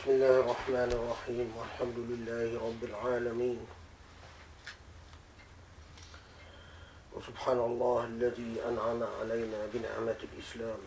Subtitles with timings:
[0.00, 3.60] بسم الله الرحمن الرحيم والحمد لله رب العالمين.
[7.12, 10.80] وسبحان الله الذي أنعم علينا بنعمة الإسلام.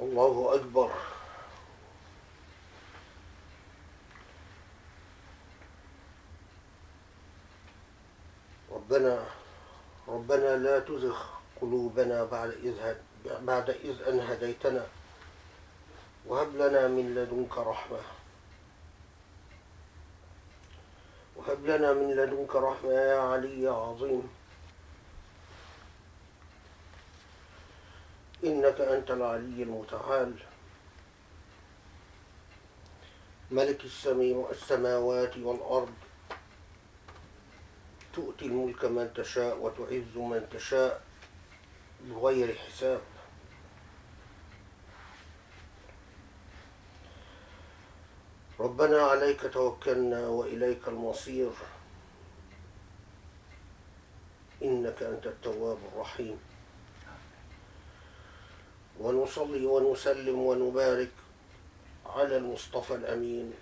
[0.00, 0.90] الله أكبر.
[8.72, 9.24] ربنا
[10.08, 11.41] ربنا لا تزغ.
[11.62, 12.94] قلوبنا بعد إذ
[13.24, 14.86] بعد إذ أن هديتنا.
[16.26, 17.98] وهب لنا من لدنك رحمة.
[21.36, 24.28] وهب لنا من لدنك رحمة يا علي يا عظيم.
[28.44, 30.34] إنك أنت العلي المتعال.
[33.50, 33.84] ملك
[34.50, 35.94] السماوات والأرض.
[38.12, 41.11] تؤتي الملك من تشاء وتعز من تشاء.
[42.02, 43.00] بغير حساب
[48.60, 51.50] ربنا عليك توكلنا وإليك المصير.
[54.62, 56.38] إنك أنت التواب الرحيم.
[59.00, 61.10] ونصلي ونسلم ونبارك
[62.06, 63.52] على المصطفى الأمين.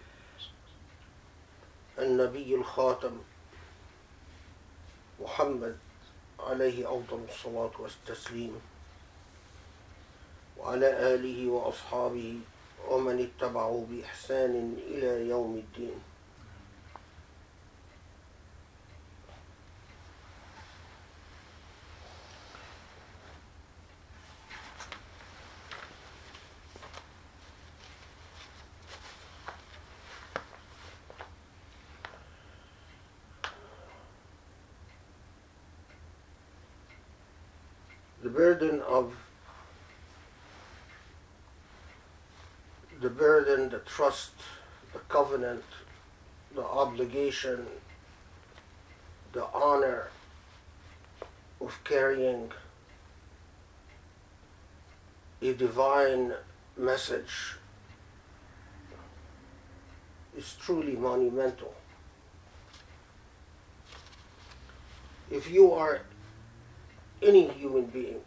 [1.98, 3.20] النبي الخاتم.
[5.20, 5.78] محمد
[6.48, 8.60] عليه أفضل الصلاة والتسليم
[10.58, 12.38] وعلى آله وأصحابه
[12.88, 15.98] ومن اتبعوا بإحسان إلى يوم الدين.
[38.30, 39.12] The burden of
[43.00, 44.34] the burden, the trust,
[44.92, 45.64] the covenant,
[46.54, 47.66] the obligation,
[49.32, 50.10] the honor
[51.60, 52.52] of carrying
[55.42, 56.32] a divine
[56.76, 57.56] message
[60.36, 61.74] is truly monumental.
[65.32, 66.02] If you are
[67.22, 68.20] any human being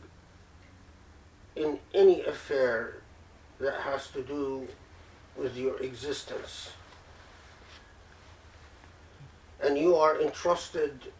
[1.56, 2.96] in any affair
[3.60, 4.68] that has to do
[5.38, 6.72] with your existence.
[9.64, 11.12] And you are entrusted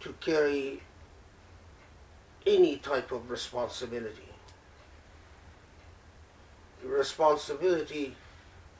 [0.00, 0.82] to carry
[2.46, 4.28] any type of responsibility.
[6.84, 8.16] Responsibility,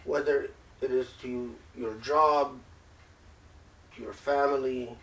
[0.04, 2.58] whether it is to your job,
[3.94, 4.96] to your family,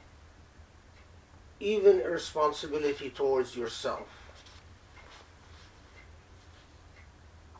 [1.59, 4.07] even a responsibility towards yourself.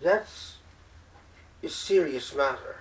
[0.01, 0.57] That's
[1.63, 2.77] a serious matter.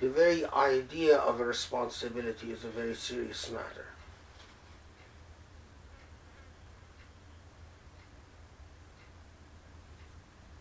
[0.00, 3.86] The very idea of a responsibility is a very serious matter.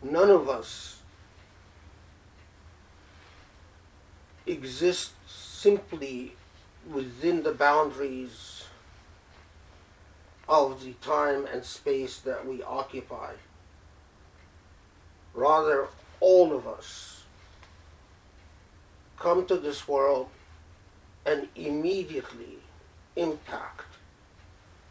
[0.01, 1.01] None of us
[4.45, 6.35] exists simply
[6.89, 8.58] within the boundaries
[10.49, 13.33] of the time and space that we occupy.
[15.33, 15.87] Rather,
[16.19, 17.23] all of us
[19.17, 20.27] come to this world
[21.25, 22.57] and immediately
[23.15, 23.85] impact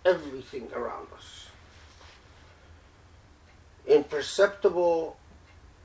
[0.04, 1.48] everything around us
[3.86, 5.16] in perceptible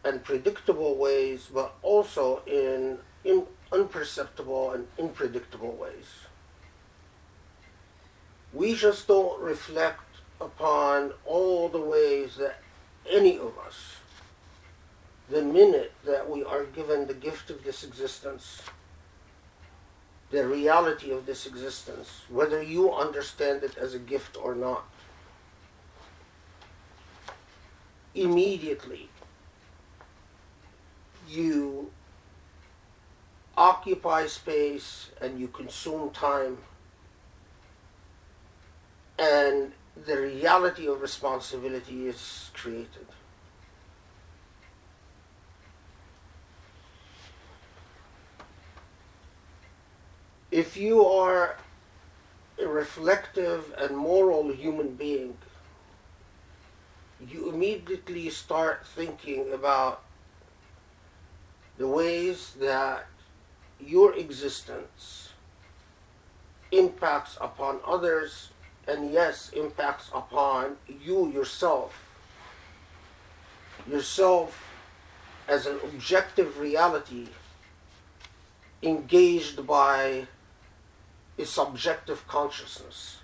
[0.04, 3.00] and predictable ways, but also in,
[3.72, 6.28] unperceptible and unpredictable ways.
[8.54, 10.02] We just don't reflect
[10.40, 12.60] upon all the ways that
[13.10, 13.98] any of us,
[15.30, 18.62] the minute that we are given the gift of this existence,
[20.30, 24.86] the reality of this existence, whether you understand it as a gift or not,
[28.14, 29.10] immediately
[31.28, 31.92] you
[33.58, 36.58] occupy space and you consume time
[39.18, 39.74] and
[40.06, 43.08] the reality of responsibility is created.
[50.52, 51.58] If you are
[52.60, 55.38] a reflective and moral human being,
[57.20, 60.04] you immediately start thinking about
[61.78, 63.08] the ways that
[63.80, 65.30] your existence
[66.72, 68.50] impacts upon others
[68.88, 72.10] and yes, impacts upon you yourself.
[73.90, 74.72] Yourself
[75.48, 77.28] as an objective reality
[78.82, 80.28] engaged by
[81.38, 83.20] a subjective consciousness.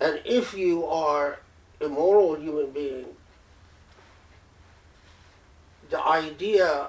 [0.00, 1.38] And if you are
[1.80, 3.06] a moral human being,
[5.90, 6.88] the idea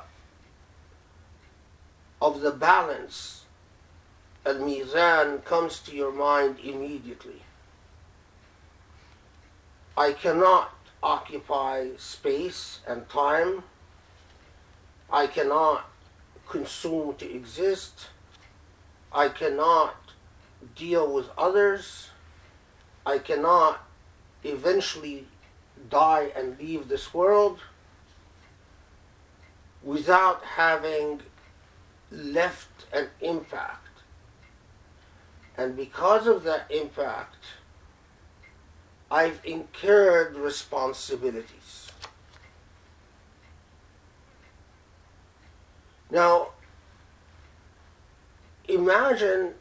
[2.23, 3.43] of the balance
[4.45, 7.41] al mizan comes to your mind immediately.
[9.97, 10.73] I cannot
[11.03, 13.63] occupy space and time.
[15.11, 15.89] I cannot
[16.47, 18.07] consume to exist.
[19.11, 19.95] I cannot
[20.77, 22.09] deal with others.
[23.05, 23.85] I cannot
[24.45, 25.27] eventually
[25.89, 27.59] die and leave this world
[29.83, 31.21] without having
[32.13, 33.87] left an impact.
[35.57, 37.43] And because of that impact,
[39.09, 41.91] I've incurred responsibilities.
[46.09, 46.49] Now,
[48.67, 49.53] imagine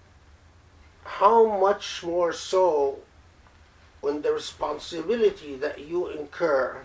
[1.05, 3.01] how much more so
[4.01, 6.79] when the responsibility that you incur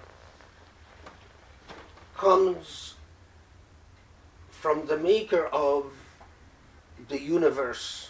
[2.16, 2.97] comes
[4.68, 5.94] from the maker of
[7.08, 8.10] the universe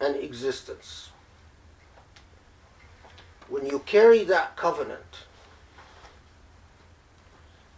[0.00, 1.10] and existence.
[3.48, 5.26] When you carry that covenant,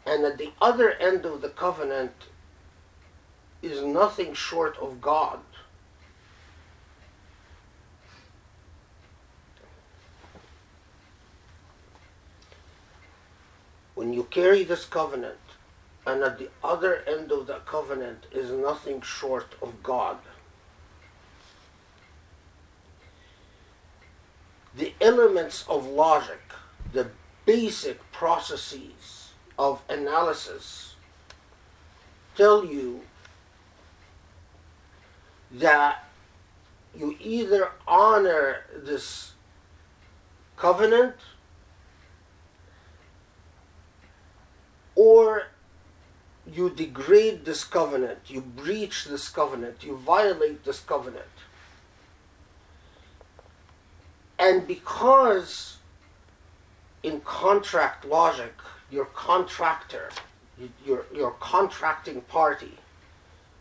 [0.04, 2.12] and at the other end of the covenant
[3.62, 5.38] is nothing short of God.
[13.94, 15.41] When you carry this covenant,
[16.06, 20.18] and at the other end of that covenant is nothing short of God.
[24.76, 26.40] The elements of logic,
[26.92, 27.10] the
[27.44, 30.96] basic processes of analysis,
[32.36, 33.02] tell you
[35.52, 36.04] that
[36.96, 39.32] you either honor this
[40.56, 41.14] covenant
[44.94, 45.44] or
[46.50, 51.24] you degrade this covenant, you breach this covenant, you violate this covenant.
[54.38, 55.76] And because
[57.02, 58.54] in contract logic,
[58.90, 60.10] your contractor,
[60.84, 62.78] your, your contracting party,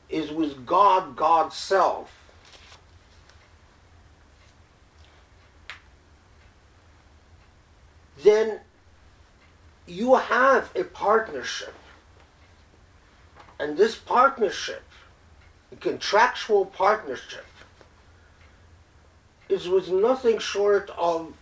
[0.09, 2.11] is with God, God's self,
[8.23, 8.59] then
[9.87, 11.73] you have a partnership
[13.61, 14.81] and this partnership,
[15.79, 17.45] contractual partnership,
[19.47, 21.35] is with nothing short of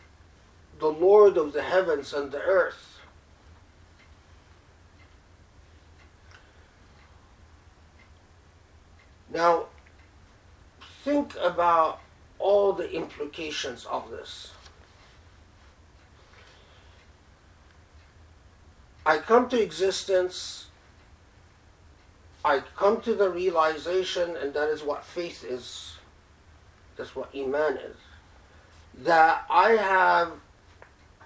[0.79, 2.99] the Lord of the heavens and the earth.
[9.33, 9.67] Now,
[11.05, 12.01] think about
[12.37, 14.51] all the implications of this.
[19.05, 20.68] I come to existence
[22.43, 25.97] I come to the realization, and that is what faith is,
[26.95, 27.97] that's what Iman is,
[29.03, 30.31] that I have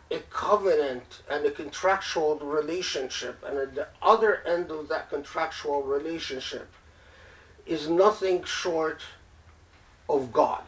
[0.09, 6.69] a covenant and a contractual relationship, and at the other end of that contractual relationship
[7.65, 9.01] is nothing short
[10.09, 10.63] of God.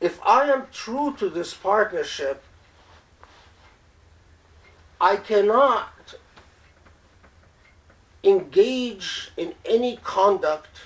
[0.00, 2.43] If I am true to this partnership,
[5.00, 6.14] I cannot
[8.22, 10.80] engage in any conduct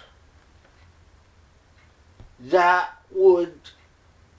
[2.41, 3.61] that would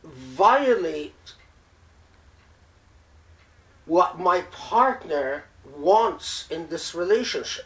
[0.04, 1.34] violate
[3.86, 5.46] what my partner
[5.78, 7.66] wants in this relationship.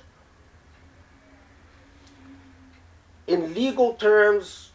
[3.28, 4.72] In legal terms,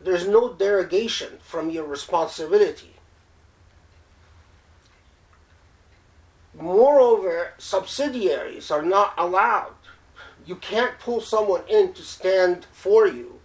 [0.00, 2.91] there's no derogation from your responsibility.
[6.62, 9.74] Moreover, subsidiaries are not allowed.
[10.46, 13.40] You can't pull someone in to stand for you.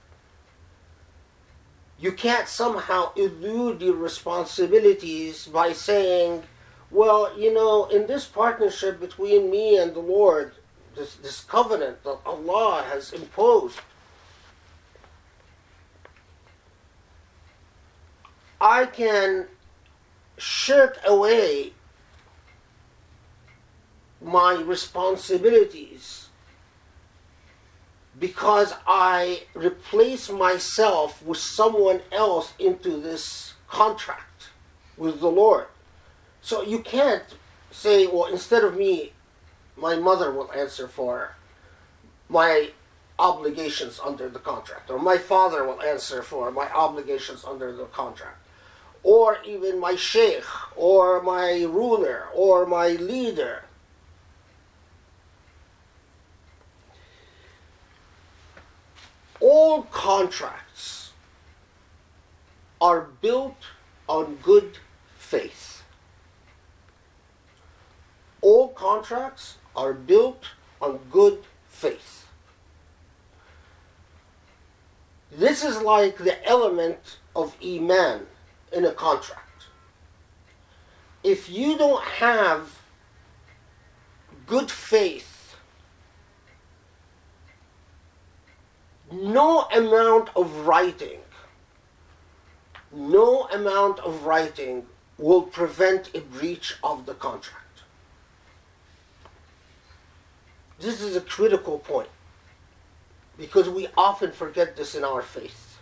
[2.00, 6.44] You can't somehow elude your responsibilities by saying,
[6.92, 10.54] well, you know, in this partnership between me and the Lord,
[10.96, 13.80] this, this covenant that Allah has imposed,
[18.62, 19.48] I can
[20.38, 21.74] shirk away
[24.28, 26.28] my responsibilities
[28.20, 34.50] because I replace myself with someone else into this contract
[34.98, 35.68] with the Lord.
[36.42, 37.24] So you can't
[37.72, 39.14] say, well, instead of me,
[39.76, 41.36] my mother will answer for
[42.30, 42.72] my
[43.20, 48.38] obligations under the contract, or my father will answer for my obligations under the contract,
[49.04, 50.44] or even my sheikh,
[50.76, 53.64] or my ruler, or my leader.
[59.40, 61.12] All contracts
[62.82, 63.58] are built
[64.08, 64.78] on good
[65.18, 65.84] faith.
[68.42, 70.44] All contracts are built
[70.82, 72.28] on good faith.
[75.32, 78.26] This is like the element of Iman
[78.72, 79.66] in a contract.
[81.24, 82.80] If you don't have
[84.46, 85.37] good faith,
[89.18, 91.20] no amount of writing,
[92.92, 94.86] no amount of writing
[95.18, 97.82] will prevent a breach of the contract.
[100.80, 102.10] This is a critical point
[103.38, 105.80] because we often forget this in our faith.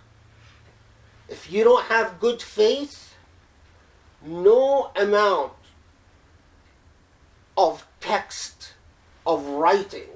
[1.27, 3.15] If you don't have good faith,
[4.23, 5.53] no amount
[7.57, 8.73] of text,
[9.25, 10.09] of writing,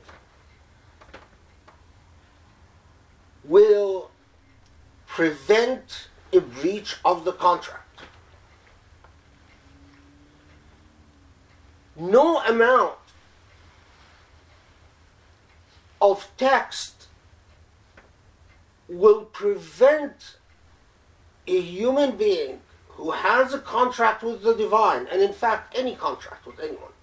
[3.50, 4.12] will
[5.08, 8.02] prevent a breach of the contract.
[11.98, 12.96] No amount
[16.00, 17.08] of text
[18.88, 20.38] will prevent
[21.48, 26.46] a human being who has a contract with the divine, and in fact, any contract
[26.46, 26.94] with anyone,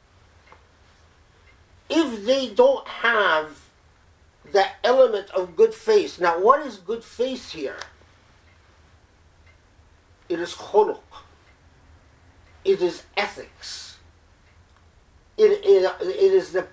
[1.90, 3.65] if they don't have
[4.56, 6.18] that element of good faith.
[6.18, 7.78] Now, what is good faith here?
[10.28, 10.98] It is khuluq.
[12.64, 13.98] It is ethics.
[15.36, 16.66] It, it, it is the,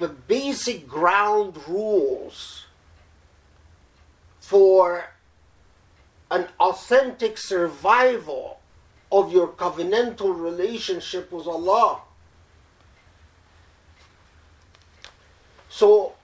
[0.00, 2.66] the basic ground rules
[4.40, 5.10] for
[6.32, 8.58] an authentic survival
[9.12, 12.00] of your covenantal relationship with Allah.
[15.68, 16.14] So,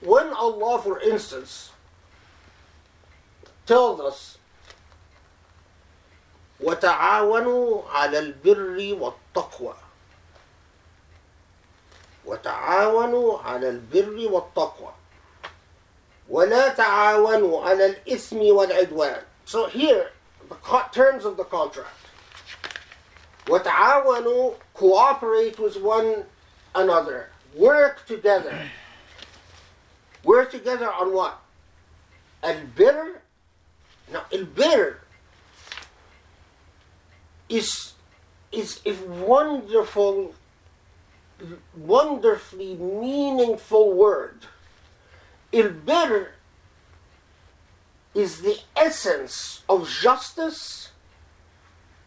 [0.00, 1.70] when Allah, for instance,
[3.66, 4.38] tells us,
[6.60, 9.74] وتعاونوا على البر والتقوى
[12.24, 14.92] وتعاونوا على البر والتقوى
[16.28, 20.10] ولا تعاونوا على الإثم والعدوان So here,
[20.48, 20.56] the
[20.92, 21.88] terms of the contract.
[23.48, 26.24] وتعاونوا cooperate with one
[26.74, 27.28] another.
[27.54, 28.70] Work together.
[30.23, 31.39] We're together on what?
[32.43, 33.21] And bitter?
[34.11, 35.01] Now, and bitter
[37.49, 37.93] is,
[38.51, 40.35] is a wonderful,
[41.75, 44.45] wonderfully meaningful word.
[45.53, 45.85] And
[48.13, 50.91] is the essence of justice,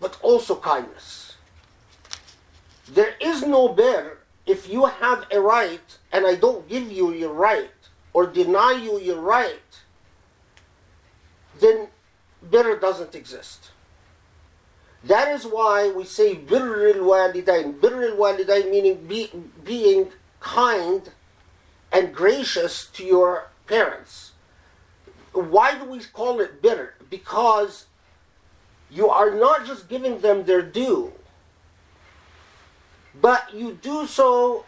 [0.00, 1.36] but also kindness.
[2.88, 7.32] There is no bir if you have a right and I don't give you your
[7.32, 7.70] right
[8.14, 9.82] or deny you your right,
[11.60, 11.88] then
[12.40, 13.72] bir doesn't exist.
[15.02, 17.78] That is why we say birr al-walidain.
[17.80, 19.30] Birr al-walidain meaning be,
[19.62, 21.10] being kind
[21.92, 24.32] and gracious to your parents.
[25.32, 26.94] Why do we call it bitter?
[27.10, 27.86] Because
[28.90, 31.12] you are not just giving them their due,
[33.20, 34.64] but you do so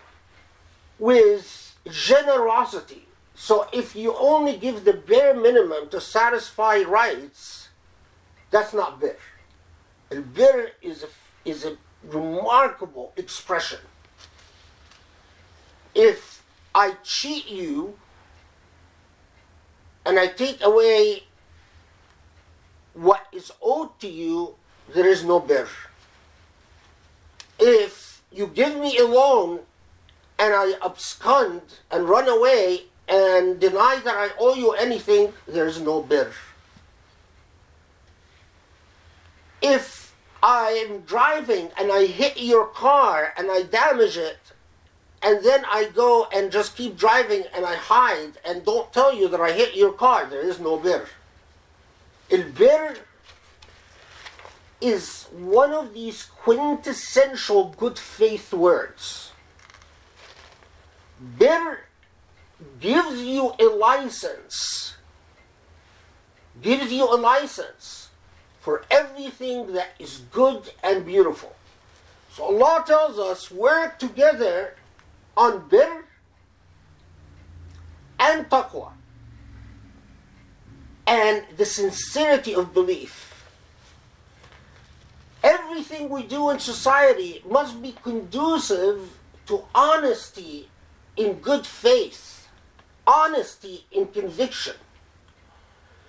[0.99, 3.06] with generosity.
[3.37, 7.69] So if you only give the bare minimum to satisfy rights,
[8.51, 9.19] that's not bir.
[10.11, 11.09] And bir is a,
[11.45, 13.81] is a remarkable expression.
[15.95, 16.43] If
[16.75, 17.99] I cheat you
[20.07, 21.25] and I take away
[22.95, 24.55] what is owed to you,
[24.95, 25.69] there is no bir.
[27.59, 29.61] If you give me a loan
[30.39, 35.81] and I abscond and run away and deny that I owe you anything, there is
[35.81, 36.33] no bir.
[39.63, 44.39] If I am driving and I hit your car and I damage it,
[45.23, 49.29] and then I go and just keep driving and I hide and don't tell you
[49.29, 51.09] that I hit your car, there is no bir.
[52.31, 52.97] El bir
[54.81, 59.33] is one of these quintessential good faith words.
[61.39, 61.86] Bir
[62.81, 64.97] gives you a license,
[66.63, 68.09] gives you a license
[68.61, 71.55] for everything that is good and beautiful.
[72.33, 74.75] So Allah tells us work together
[75.37, 76.05] on bir
[78.19, 78.93] and taqwa
[81.07, 83.45] and the sincerity of belief.
[85.43, 89.17] Everything we do in society must be conducive
[89.47, 90.69] to honesty
[91.17, 92.36] in good faith,
[93.07, 94.75] honesty in conviction.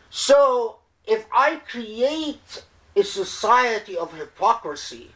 [0.09, 2.63] So, if I create
[2.95, 5.11] a society of hypocrisy,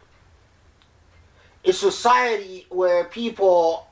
[1.65, 3.88] a society where people,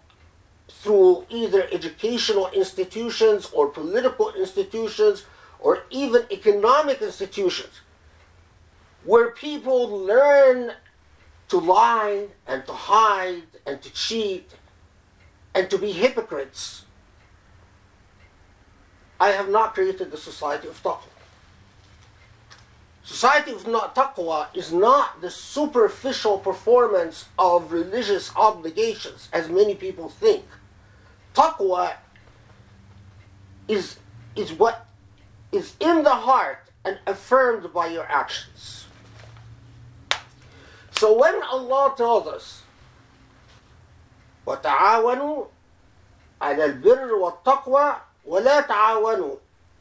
[0.69, 5.25] through either educational institutions or political institutions
[5.60, 7.81] or even economic institutions,
[9.03, 10.74] where people learn
[11.48, 14.51] to lie and to hide and to cheat
[15.53, 16.86] and to be hypocrites,
[19.21, 21.09] I have not created the society of taqwa.
[23.04, 30.09] Society of not taqwa is not the superficial performance of religious obligations, as many people
[30.09, 30.44] think.
[31.35, 31.94] Taqwa
[33.68, 33.97] is,
[34.37, 34.87] is what
[35.52, 38.87] is in the heart and affirmed by your actions.
[40.92, 42.62] So when Allah tells us,
[44.47, 45.47] وتعاونوا
[46.40, 47.97] على البر والتقوى
[48.28, 49.37] ولا تعاونوا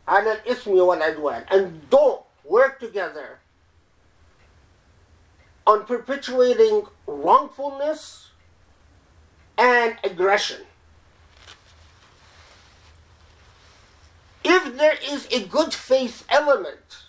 [0.07, 3.39] على الإثم والعدوان and don't work together
[5.65, 8.31] on perpetuating wrongfulness
[9.57, 10.61] and aggression.
[14.43, 17.03] If there is a good faith element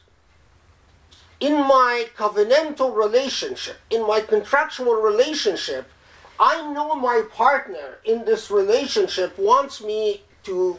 [1.40, 5.90] in my covenantal relationship, in my contractual relationship,
[6.38, 10.78] I know my partner in this relationship wants me to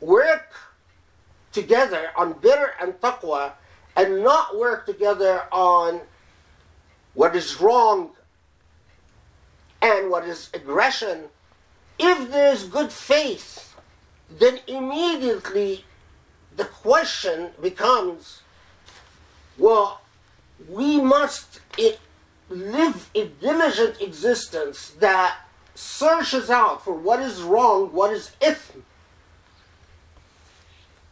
[0.00, 0.52] work
[1.52, 3.52] together on bir and taqwa
[3.96, 6.00] and not work together on
[7.14, 8.10] what is wrong
[9.82, 11.24] and what is aggression.
[11.98, 13.76] If there is good faith,
[14.30, 15.84] then immediately
[16.56, 18.42] the question becomes
[19.58, 20.00] well,
[20.68, 21.60] we must
[22.48, 25.38] live a diligent existence that
[25.74, 28.82] searches out for what is wrong, what is ithm.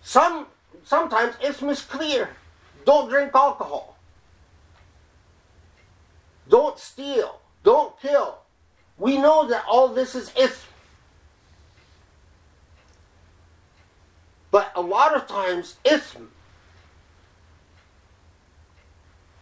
[0.07, 0.47] Some
[0.85, 2.29] sometimes ithm is clear.
[2.85, 3.99] Don't drink alcohol.
[6.49, 7.41] Don't steal.
[7.65, 8.39] Don't kill.
[8.99, 10.63] We know that all this is ithm.
[14.53, 16.29] But a lot of times, ithm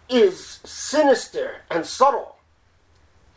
[0.09, 2.37] is sinister and subtle.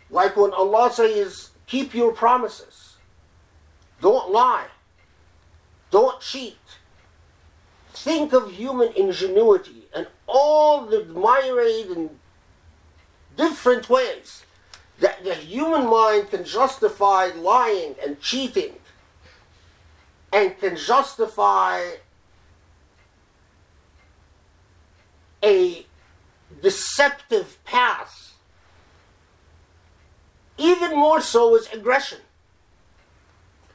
[0.10, 2.96] Like when Allah says, keep your promises.
[4.00, 4.68] Don't lie.
[5.92, 6.58] Don't cheat.
[8.04, 12.10] Think of human ingenuity and all the myriad and
[13.36, 14.44] different ways
[15.00, 18.74] that the human mind can justify lying and cheating
[20.32, 21.82] and can justify
[25.44, 25.86] a
[26.62, 28.36] deceptive path.
[30.58, 32.20] Even more so is aggression.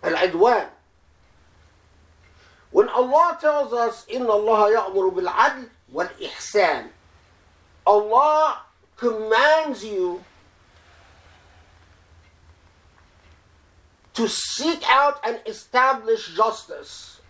[0.02, 0.66] Al-adwan.
[2.71, 6.89] When Allah tells us, إِنَّ اللَّهَ يَأْمُرُ بِالْعَدْلِ وَالْإِحْسَانِ
[7.85, 8.61] Allah
[8.97, 10.23] commands you
[14.13, 17.21] to seek out and establish justice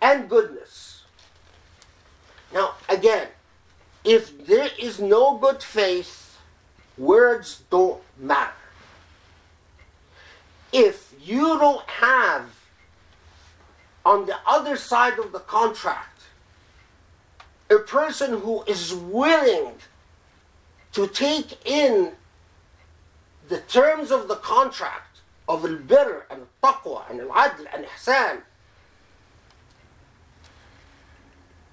[0.00, 1.02] and goodness.
[2.52, 3.28] Now, again,
[4.04, 6.38] if there is no good faith,
[6.98, 8.52] words don't matter.
[10.72, 12.55] If you don't have
[14.07, 16.21] on the other side of the contract
[17.69, 19.73] a person who is willing
[20.93, 22.13] to take in
[23.49, 28.41] the terms of the contract of al-birr and taqwa and al-adl and ihsan,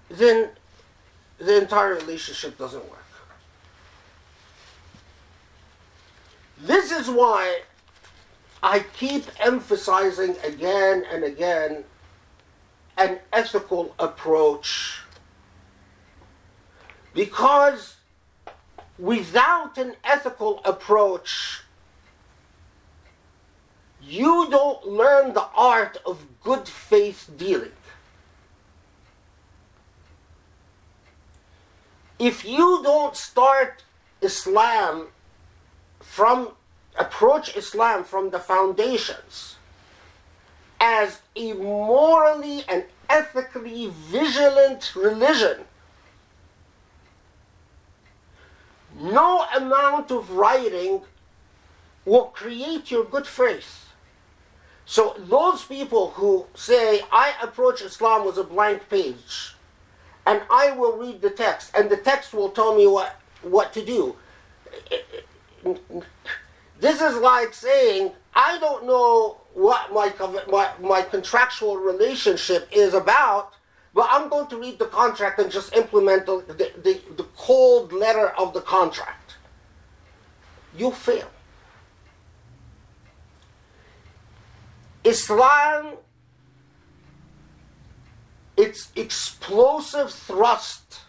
[0.09, 0.49] then
[1.39, 3.13] the entire relationship doesn't work.
[6.59, 7.61] This is why
[8.61, 11.85] I keep emphasizing again and again
[12.97, 15.01] an ethical approach.
[17.13, 17.97] Because
[18.99, 21.63] without an ethical approach,
[24.03, 27.73] you don't learn the art of good faith dealing.
[32.19, 33.83] if you don't start
[34.23, 35.09] Islam
[36.01, 36.51] from
[36.99, 39.57] approach Islam from the foundations
[40.87, 45.65] as a morally and ethically vigilant religion.
[49.01, 51.01] No amount of writing
[52.05, 53.89] will create your good faith.
[54.85, 59.57] So those people who say, I approach Islam with a blank page,
[60.27, 63.83] and I will read the text, and the text will tell me what, what to
[63.83, 64.17] do.
[66.79, 70.14] This is like saying, I don't know what my,
[70.50, 73.54] my, my contractual relationship is about,
[73.94, 77.92] but I'm going to read the contract and just implement the, the, the, the cold
[77.92, 79.36] letter of the contract.
[80.78, 81.30] You fail.
[85.04, 85.96] Islam,
[88.58, 91.02] its explosive thrust,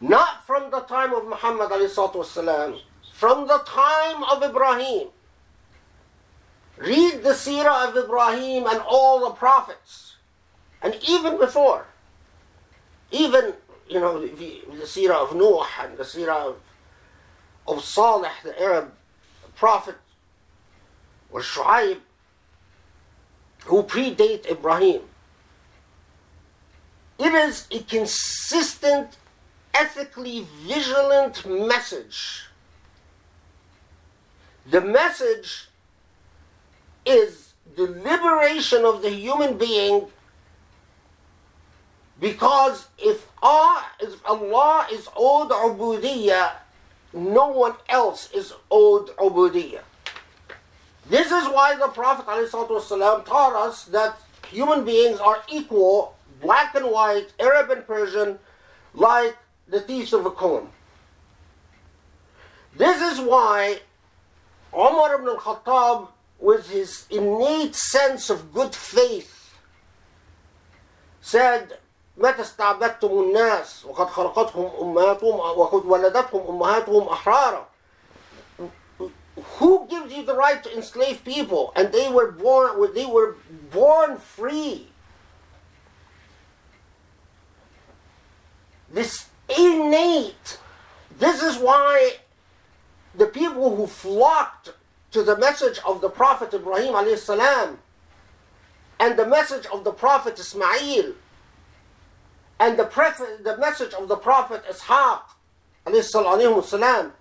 [0.00, 2.80] not from the time of Muhammad والسلام,
[3.14, 5.08] from the time of Ibrahim.
[6.81, 10.15] Read the seerah of Ibrahim and all the prophets,
[10.81, 11.85] and even before,
[13.11, 13.53] even
[13.87, 16.55] you know the, the seerah of Noah and the seerah of,
[17.67, 18.93] of Salih, the Arab
[19.55, 19.95] prophet,
[21.29, 21.99] or Shu'aib,
[23.65, 25.01] who predate Ibrahim.
[27.19, 29.17] It is a consistent,
[29.75, 32.45] ethically vigilant message.
[34.67, 35.67] The message
[37.05, 40.07] is the liberation of the human being
[42.19, 43.85] because if Allah
[44.91, 46.51] is owed ubudiyah,
[47.13, 49.81] no one else is owed ubudiyah.
[51.09, 56.85] This is why the Prophet ﷺ taught us that human beings are equal, black and
[56.85, 58.37] white, Arab and Persian,
[58.93, 59.35] like
[59.67, 60.69] the teeth of a comb.
[62.77, 63.79] This is why
[64.73, 66.07] Umar ibn al-Khattab,
[66.40, 69.54] with his innate sense of good faith,
[71.20, 71.78] said,
[72.18, 77.66] متى استعبدتم الناس وقد خلقتهم أمهاتهم وقد ولدتهم أمهاتهم أحرارا
[79.58, 81.72] who gives you the right to enslave people?
[81.76, 83.36] And they were born they were
[83.70, 84.88] born free.
[88.90, 89.26] This
[89.58, 90.58] innate
[91.18, 92.16] this is why
[93.14, 94.70] the people who flocked
[95.11, 97.79] to the message of the Prophet Ibrahim salam
[98.99, 101.13] and the message of the Prophet Ismail
[102.59, 105.21] and the, pref- the message of the Prophet Ishaq
[106.63, 107.13] salam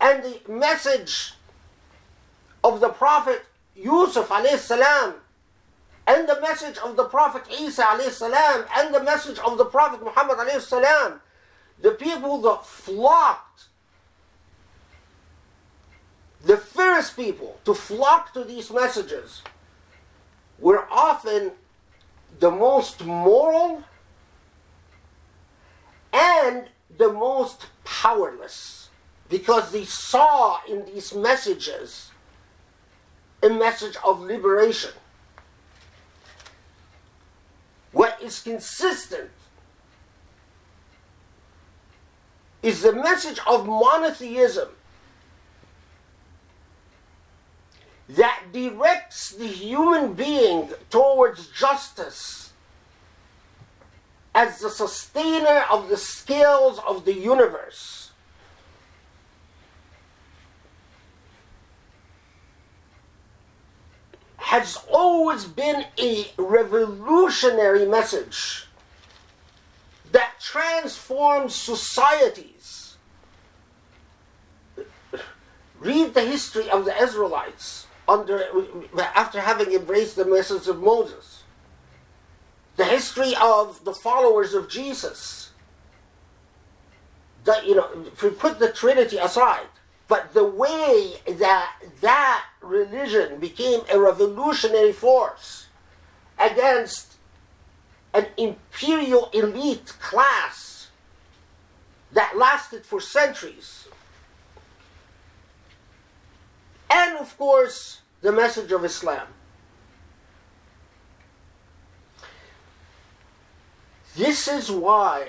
[0.00, 1.34] and the message
[2.64, 3.42] of the Prophet
[3.74, 5.14] Yusuf salam,
[6.06, 10.38] and the message of the Prophet Isa salam, and the message of the Prophet Muhammad
[10.60, 11.20] salam,
[11.80, 13.49] the people that flocked,
[16.44, 19.42] the first people to flock to these messages
[20.58, 21.52] were often
[22.38, 23.82] the most moral
[26.12, 28.88] and the most powerless
[29.28, 32.10] because they saw in these messages
[33.42, 34.90] a message of liberation.
[37.92, 39.30] What is consistent
[42.62, 44.68] is the message of monotheism
[48.16, 52.52] that directs the human being towards justice
[54.34, 58.10] as the sustainer of the scales of the universe.
[64.38, 68.66] has always been a revolutionary message
[70.10, 72.96] that transforms societies.
[75.78, 78.44] Read the history of the Israelites under,
[79.14, 81.44] after having embraced the message of Moses.
[82.76, 85.50] The history of the followers of Jesus.
[87.44, 89.68] That you know, if we put the Trinity aside,
[90.08, 95.68] but the way that that religion became a revolutionary force
[96.38, 97.14] against
[98.12, 100.88] an imperial elite class
[102.12, 103.86] that lasted for centuries.
[106.90, 109.28] And of course, the message of Islam.
[114.16, 115.28] This is why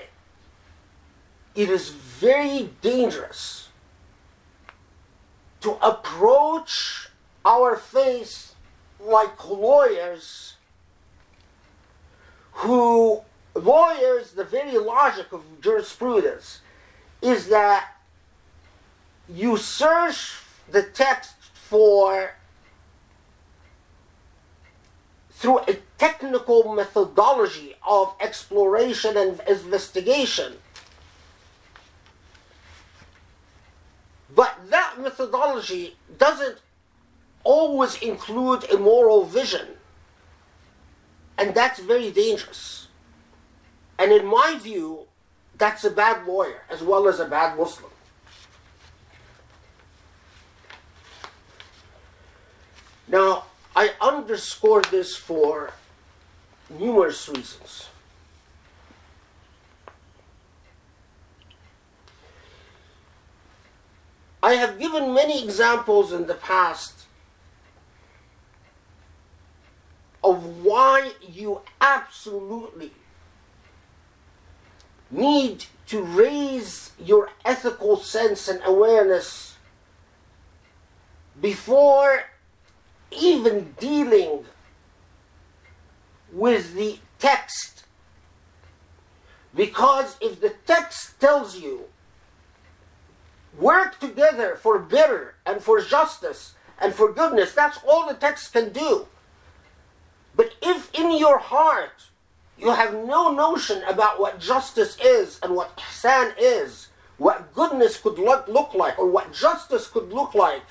[1.54, 3.68] it is very dangerous
[5.60, 7.08] to approach
[7.44, 8.54] our faith
[9.00, 10.56] like lawyers
[12.52, 13.22] who
[13.54, 16.60] lawyers the very logic of jurisprudence
[17.20, 17.92] is that
[19.28, 21.34] you search the text
[21.72, 22.34] for
[25.30, 30.52] through a technical methodology of exploration and investigation.
[34.36, 36.58] But that methodology doesn't
[37.42, 39.68] always include a moral vision.
[41.38, 42.88] And that's very dangerous.
[43.98, 45.06] And in my view,
[45.56, 47.91] that's a bad lawyer as well as a bad Muslim.
[53.12, 53.44] Now,
[53.76, 55.74] I underscore this for
[56.70, 57.90] numerous reasons.
[64.42, 67.04] I have given many examples in the past
[70.24, 72.92] of why you absolutely
[75.10, 79.58] need to raise your ethical sense and awareness
[81.38, 82.31] before
[83.20, 84.44] even dealing
[86.32, 87.84] with the text.
[89.54, 91.84] Because if the text tells you,
[93.58, 98.72] work together for better and for justice and for goodness, that's all the text can
[98.72, 99.06] do.
[100.34, 102.06] But if in your heart
[102.58, 108.18] you have no notion about what justice is and what ihsan is, what goodness could
[108.18, 110.62] look, look like, or what justice could look like,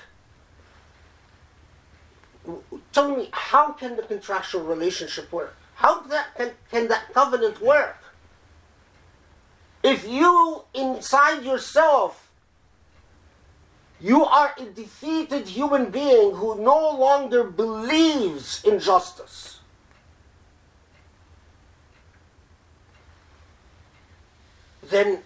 [2.92, 5.56] tell me, how can the contractual relationship work?
[5.74, 7.96] How that, can, can that covenant work?
[9.82, 12.30] If you, inside yourself,
[14.00, 19.60] you are a defeated human being who no longer believes in justice.
[24.82, 25.20] Then,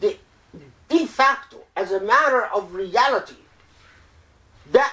[0.00, 0.18] de,
[0.88, 3.34] de facto, as a matter of reality,
[4.72, 4.92] that,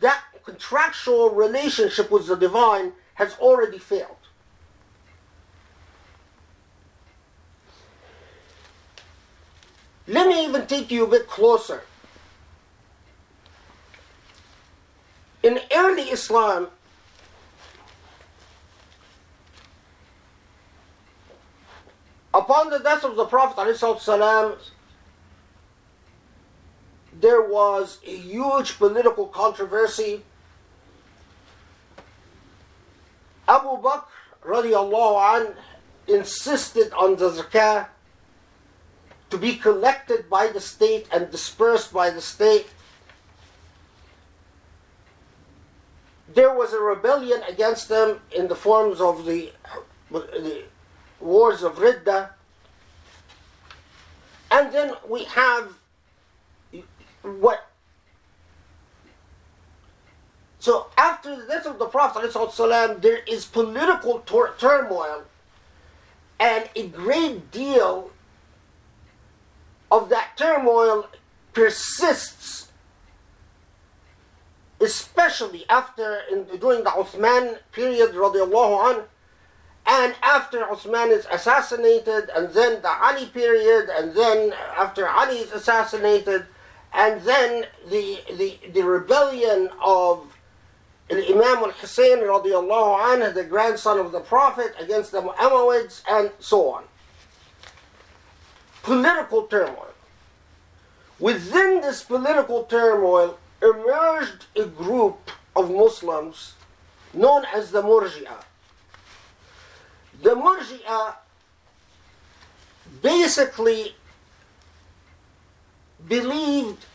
[0.00, 4.16] that contractual relationship with the divine has already failed.
[10.06, 11.82] Let me even take you a bit closer.
[15.42, 16.68] In early Islam,
[22.34, 23.62] upon the death of the Prophet
[27.20, 30.22] there was a huge political controversy.
[33.46, 34.04] Abu Bakr
[34.44, 35.54] radiallahu an
[36.06, 37.88] insisted on the zakah
[39.30, 42.68] to be collected by the state and dispersed by the state.
[46.32, 49.52] There was a rebellion against them in the forms of the,
[50.10, 50.64] the
[51.20, 52.30] wars of Ridda.
[54.50, 55.74] And then we have
[57.24, 57.66] what?
[60.58, 65.24] So after the death of the Prophet ﷺ, there is political tur- turmoil
[66.38, 68.10] and a great deal
[69.90, 71.08] of that turmoil
[71.52, 72.68] persists,
[74.80, 79.02] especially after in, during the Uthman period, radiallahu anh,
[79.86, 85.52] and after Uthman is assassinated, and then the Ali period, and then after Ali is
[85.52, 86.46] assassinated,
[86.94, 90.32] and then the, the, the rebellion of
[91.10, 96.84] Imam al-Hussein radiallahu anhu, the grandson of the Prophet, against the Umayyads, and so on.
[98.82, 99.88] Political turmoil.
[101.18, 106.54] Within this political turmoil emerged a group of Muslims
[107.12, 108.44] known as the Murji'ah.
[110.22, 111.16] The Murji'ah
[113.02, 113.94] basically
[116.08, 116.86] believed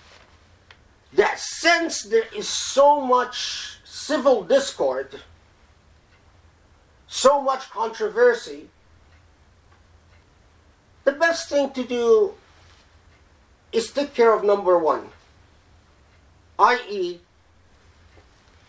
[1.13, 5.19] that since there is so much civil discord,
[7.07, 8.69] so much controversy,
[11.03, 12.33] the best thing to do
[13.71, 15.09] is take care of number one,
[16.59, 17.19] i.e.,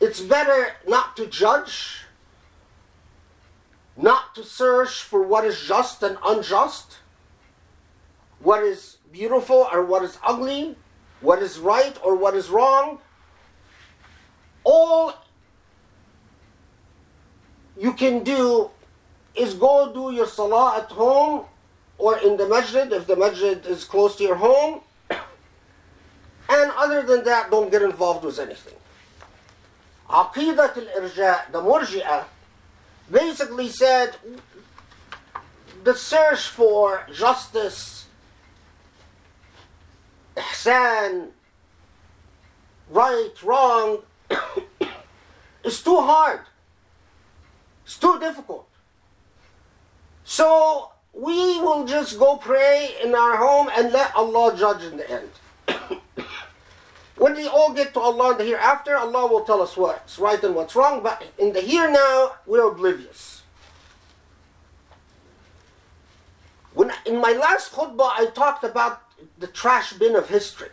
[0.01, 2.05] it's better not to judge,
[3.97, 6.97] not to search for what is just and unjust,
[8.39, 10.77] what is beautiful or what is ugly,
[11.21, 12.99] what is right or what is wrong.
[14.65, 15.15] All
[17.79, 18.71] you can do
[19.35, 21.47] is go do your salah at home
[21.99, 24.81] or in the masjid if the masjid is close to your home.
[26.53, 28.75] And other than that, don't get involved with anything.
[30.09, 32.25] Aqidat al-Irja, the Murji'ah,
[33.09, 34.17] basically said
[35.85, 38.00] the search for justice
[40.37, 41.29] ihsan,
[42.89, 44.03] right, wrong,
[45.65, 46.41] is too hard.
[47.85, 48.69] It's too difficult.
[50.25, 55.11] So we will just go pray in our home and let Allah judge in the
[55.11, 55.31] end.
[57.17, 60.43] when we all get to Allah in the hereafter, Allah will tell us what's right
[60.45, 63.43] and what's wrong, but in the here now, we're oblivious.
[66.75, 69.03] When in my last khutbah, I talked about
[69.41, 70.69] the trash bin of history.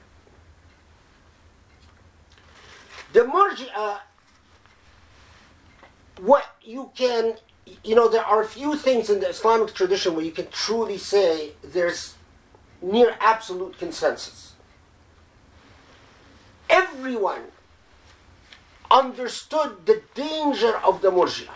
[3.14, 4.00] The Murji'ah,
[6.20, 7.36] what you can,
[7.84, 10.98] you know, there are a few things in the Islamic tradition where you can truly
[10.98, 12.16] say there's
[12.82, 14.54] near absolute consensus.
[16.70, 17.44] Everyone
[18.92, 21.54] understood the danger of the Murji'ah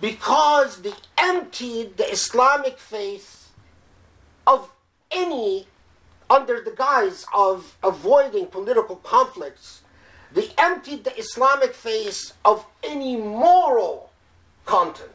[0.00, 3.52] because they emptied the Islamic faith
[4.44, 4.68] of
[5.12, 5.66] any,
[6.28, 9.82] under the guise of avoiding political conflicts,
[10.32, 14.10] they emptied the Islamic face of any moral
[14.64, 15.10] content.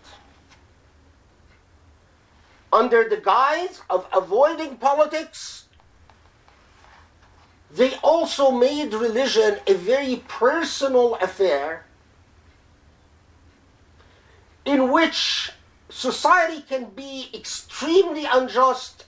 [2.71, 5.65] Under the guise of avoiding politics,
[7.71, 11.85] they also made religion a very personal affair
[14.65, 15.51] in which
[15.89, 19.05] society can be extremely unjust,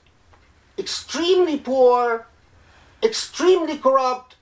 [0.80, 2.26] extremely poor,
[3.04, 4.36] extremely corrupt.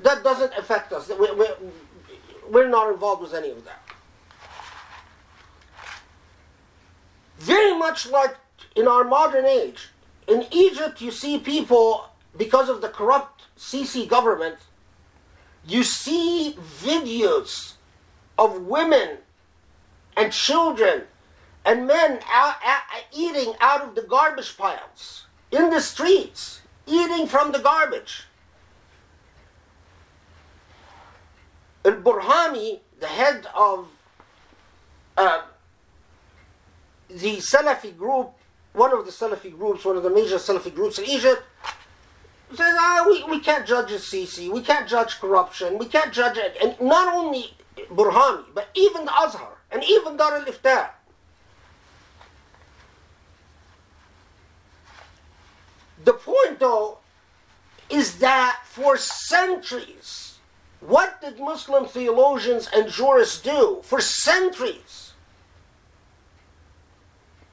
[0.00, 1.10] That doesn't affect us.
[2.50, 3.82] We're, not involved with any of that.
[7.38, 8.36] Very much like
[8.76, 9.88] in our modern age,
[10.26, 12.06] in Egypt, you see people,
[12.36, 14.56] because of the corrupt Sisi government,
[15.66, 17.74] you see videos
[18.38, 19.18] of women
[20.16, 21.02] and children
[21.64, 22.82] and men out, out,
[23.12, 28.24] eating out of the garbage piles in the streets, eating from the garbage.
[31.84, 33.88] Al Burhami, the head of
[35.16, 35.42] uh,
[37.08, 38.32] the Salafi group,
[38.72, 41.42] one of the Salafi groups, one of the major Salafi groups in Egypt,
[42.50, 46.56] says, ah, we, we can't judge Sisi, we can't judge corruption, we can't judge it.
[46.62, 47.54] And not only
[47.90, 50.90] Burhami, but even the Azhar and even Dar al Ifta.
[56.04, 56.98] The point, though,
[57.90, 60.38] is that for centuries,
[60.80, 63.80] what did Muslim theologians and jurists do?
[63.82, 65.12] For centuries,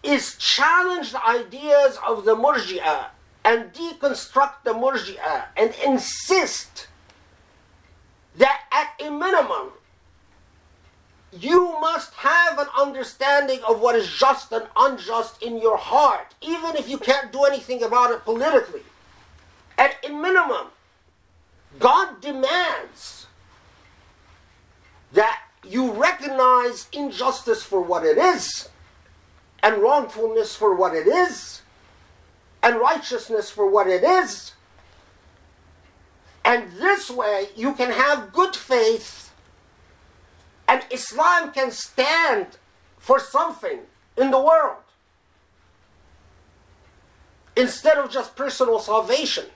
[0.04, 3.08] is challenge the ideas of the Murji'ah
[3.44, 6.88] and deconstruct the Murji'ah and insist
[8.38, 9.72] that at a minimum
[11.40, 16.76] you must have an understanding of what is just and unjust in your heart, even
[16.76, 18.82] if you can't do anything about it politically.
[19.78, 20.68] At a minimum,
[21.80, 23.28] God demands
[25.14, 28.70] that you recognize injustice for what it is,
[29.64, 31.62] and wrongfulness for what it is,
[32.62, 34.54] and righteousness for what it is.
[36.44, 39.31] And this way, you can have good faith
[40.72, 42.48] and Islam can stand
[42.98, 43.80] for something
[44.16, 44.78] in the world
[47.58, 49.48] instead of just personal salvation,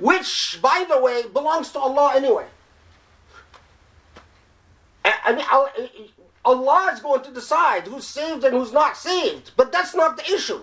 [0.00, 2.46] which, by the way, belongs to Allah anyway.
[5.04, 5.46] I mean,
[6.44, 10.34] Allah is going to decide who's saved and who's not saved, but that's not the
[10.34, 10.62] issue.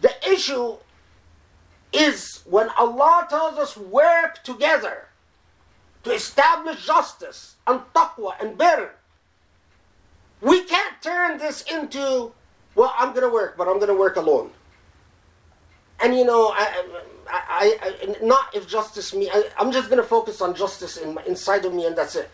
[0.00, 0.76] The issue
[1.92, 5.07] is when Allah tells us work together
[6.04, 8.94] to establish justice and taqwa and better.
[10.40, 12.32] We can't turn this into,
[12.74, 14.50] well, I'm going to work, but I'm going to work alone.
[16.00, 16.84] And you know, I,
[17.28, 21.18] I, I not if justice me, I, am just going to focus on justice in,
[21.26, 22.30] inside of me and that's it.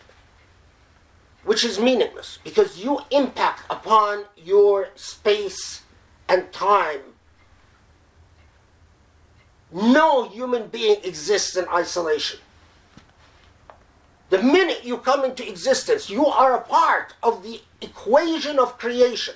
[1.43, 5.81] Which is meaningless because you impact upon your space
[6.27, 7.01] and time.
[9.71, 12.39] No human being exists in isolation.
[14.35, 19.35] The minute you come into existence, you are a part of the equation of creation.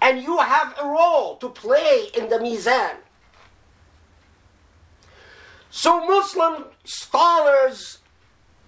[0.00, 2.94] And you have a role to play in the Mizan.
[5.68, 7.98] So Muslim scholars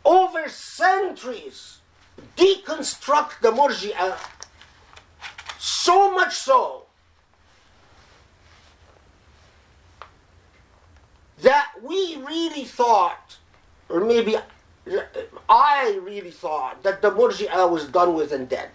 [0.04, 1.78] over centuries
[2.36, 4.18] deconstruct the Murji'ah
[5.60, 6.86] so much so
[11.40, 13.36] that we really thought
[13.90, 14.36] or maybe
[15.48, 18.70] I really thought that the Murji'ah was done with and dead.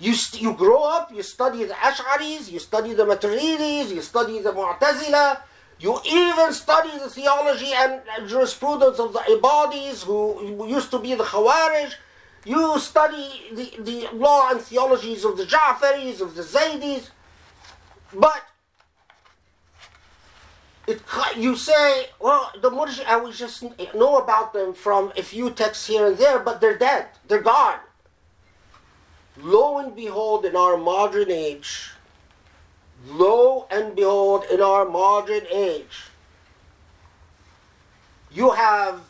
[0.00, 4.40] You, st- you grow up, you study the Ash'aris, you study the Maturidis, you study
[4.40, 5.42] the Mu'tazila,
[5.78, 11.24] You even study the theology and jurisprudence of the Ibadis, who used to be the
[11.24, 11.94] Khawarij.
[12.44, 17.10] You study the, the law and theologies of the Ja'faris, of the Zaydis.
[18.14, 18.42] But
[20.86, 21.00] it,
[21.36, 23.62] you say, well, the Murji'ah, we just
[23.94, 27.06] know about them from a few texts here and there, but they're dead.
[27.28, 27.78] They're gone.
[29.38, 31.90] Lo and behold, in our modern age,
[33.06, 36.04] Lo and behold, in our modern age,
[38.30, 39.00] you have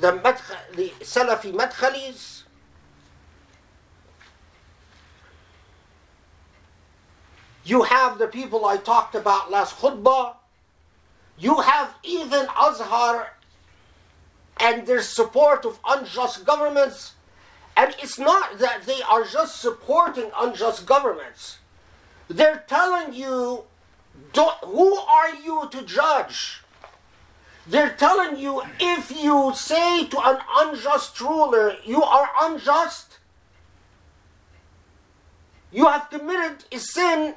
[0.00, 0.12] the,
[0.74, 2.42] the Salafi Madkhalis,
[7.64, 10.34] you have the people I talked about last khutbah,
[11.40, 13.32] you have even Azhar
[14.60, 17.14] and their support of unjust governments.
[17.76, 21.58] And it's not that they are just supporting unjust governments.
[22.28, 23.64] They're telling you,
[24.34, 26.62] who are you to judge?
[27.66, 33.18] They're telling you if you say to an unjust ruler, you are unjust,
[35.72, 37.34] you have committed a sin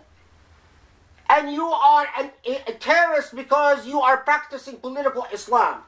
[1.33, 5.81] and you are an, a terrorist because you are practicing political Islam.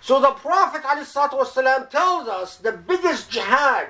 [0.00, 3.88] So the Prophet ﷺ tells us the biggest jihad,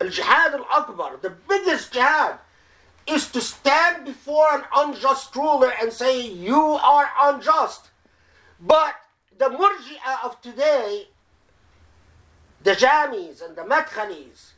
[0.00, 2.38] al jihad al akbar, the biggest jihad
[3.06, 7.88] is to stand before an unjust ruler and say, You are unjust.
[8.60, 8.94] But
[9.38, 11.08] the murji'ah of today,
[12.62, 14.52] the Jamis and the Madkhalis,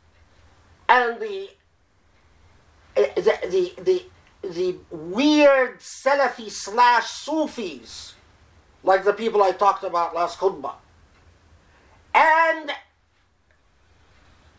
[0.89, 1.49] and the,
[2.97, 4.05] eh, the, the, the,
[4.41, 8.15] the weird Salafi slash Sufis,
[8.83, 10.75] like the people I talked about last khutbah,
[12.13, 12.71] and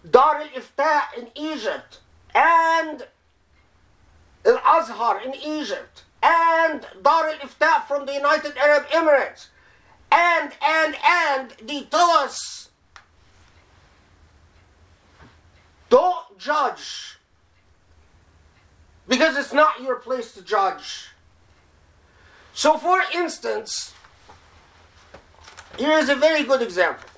[0.09, 2.01] Dar al Ifta in Egypt,
[2.35, 3.07] and
[4.47, 9.49] Al Azhar in Egypt, and Dar al Ifta from the United Arab Emirates,
[10.11, 12.69] and, and, and they tell us
[15.89, 17.19] don't judge
[19.13, 21.09] because it's not your place to judge.
[22.55, 23.93] So, for instance,
[25.77, 27.11] here is a very good example.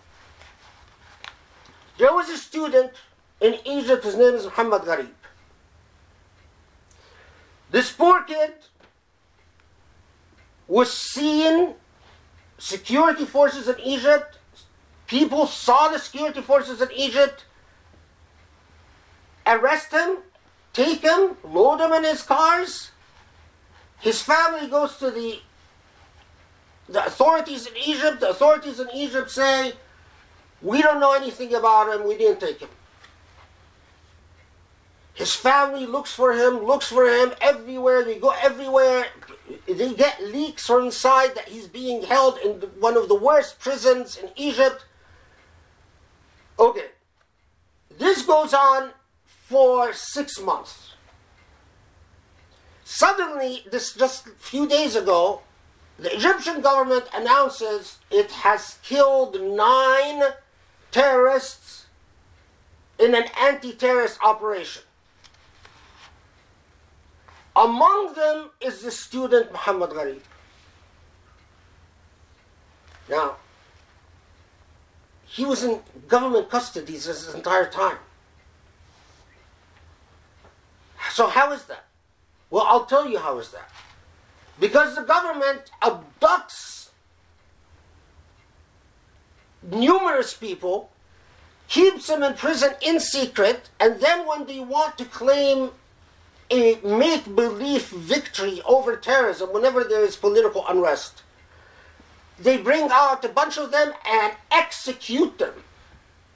[1.96, 2.90] There was a student
[3.40, 5.14] in Egypt, his name is Muhammad Gharib.
[7.70, 8.54] This poor kid
[10.66, 11.74] was seen,
[12.58, 14.38] security forces in Egypt,
[15.06, 17.44] people saw the security forces in Egypt,
[19.46, 20.16] arrest him,
[20.74, 22.90] take him, load him in his cars.
[24.00, 25.40] His family goes to the
[26.86, 28.20] the authorities in Egypt.
[28.20, 29.72] The authorities in Egypt say,
[30.60, 32.06] "We don't know anything about him.
[32.06, 32.68] We didn't take him."
[35.14, 38.02] His family looks for him, looks for him everywhere.
[38.02, 39.06] They go everywhere.
[39.66, 44.16] They get leaks from inside that he's being held in one of the worst prisons
[44.16, 44.84] in Egypt.
[46.58, 46.90] Okay.
[47.96, 48.92] This goes on
[49.44, 50.94] for six months.
[52.82, 55.42] Suddenly, this just a few days ago,
[55.98, 60.22] the Egyptian government announces it has killed nine
[60.90, 61.86] terrorists
[62.98, 64.82] in an anti terrorist operation.
[67.54, 70.22] Among them is the student Muhammad Gharib.
[73.08, 73.36] Now,
[75.26, 77.98] he was in government custody this entire time.
[81.14, 81.84] So, how is that?
[82.50, 83.70] Well, I'll tell you how is that.
[84.58, 86.88] Because the government abducts
[89.62, 90.90] numerous people,
[91.68, 95.70] keeps them in prison in secret, and then when they want to claim
[96.50, 101.22] a make believe victory over terrorism whenever there is political unrest.
[102.40, 105.62] They bring out a bunch of them and execute them,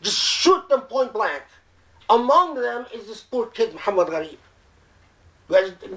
[0.02, 1.42] just shoot them point blank.
[2.08, 4.38] Among them is this poor kid, Muhammad Gharib.
[5.48, 5.96] The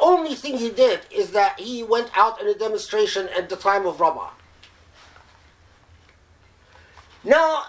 [0.00, 3.86] only thing he did is that he went out in a demonstration at the time
[3.86, 4.30] of Rabah.
[7.22, 7.64] Now,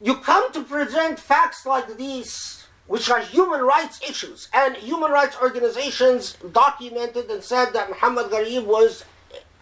[0.00, 4.48] you come to present facts like these which are human rights issues.
[4.52, 9.04] And human rights organizations documented and said that Muhammad Gharib was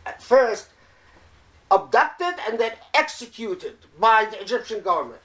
[0.06, 0.70] at first
[1.70, 5.20] abducted and then executed by the Egyptian government.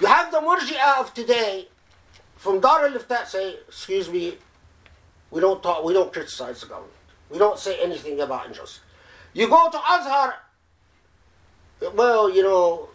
[0.00, 1.68] You have the Murji'ah of today
[2.40, 4.38] from Dar al Ifta say, excuse me,
[5.30, 6.94] we don't talk, we don't criticize the government.
[7.28, 8.80] We don't say anything about injustice.
[9.34, 10.36] You go to Azhar,
[11.94, 12.88] well, you know,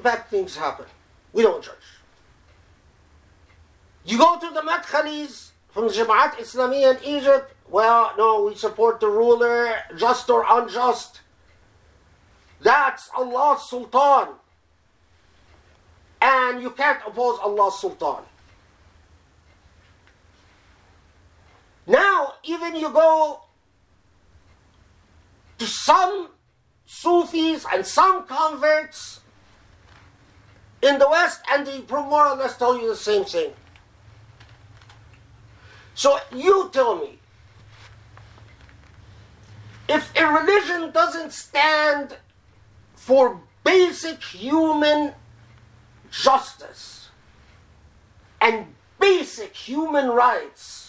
[0.00, 0.86] bad things happen.
[1.32, 1.74] We don't judge.
[4.04, 9.08] You go to the Madkhalis from the Jama'at in Egypt, well, no, we support the
[9.08, 11.20] ruler, just or unjust.
[12.60, 14.36] That's Allah's sultan.
[16.22, 18.22] And you can't oppose Allah's sultan.
[21.86, 23.42] Now, even you go
[25.58, 26.30] to some
[26.86, 29.20] Sufis and some converts
[30.82, 33.52] in the West, and they more or less tell you the same thing.
[35.94, 37.18] So you tell me,
[39.88, 42.16] if a religion doesn't stand
[42.94, 45.14] for basic human
[46.10, 47.08] justice
[48.40, 50.83] and basic human rights,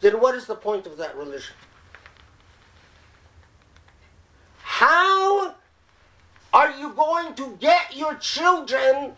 [0.00, 1.54] then what is the point of that religion?
[4.62, 5.54] How
[6.52, 9.14] are you going to get your children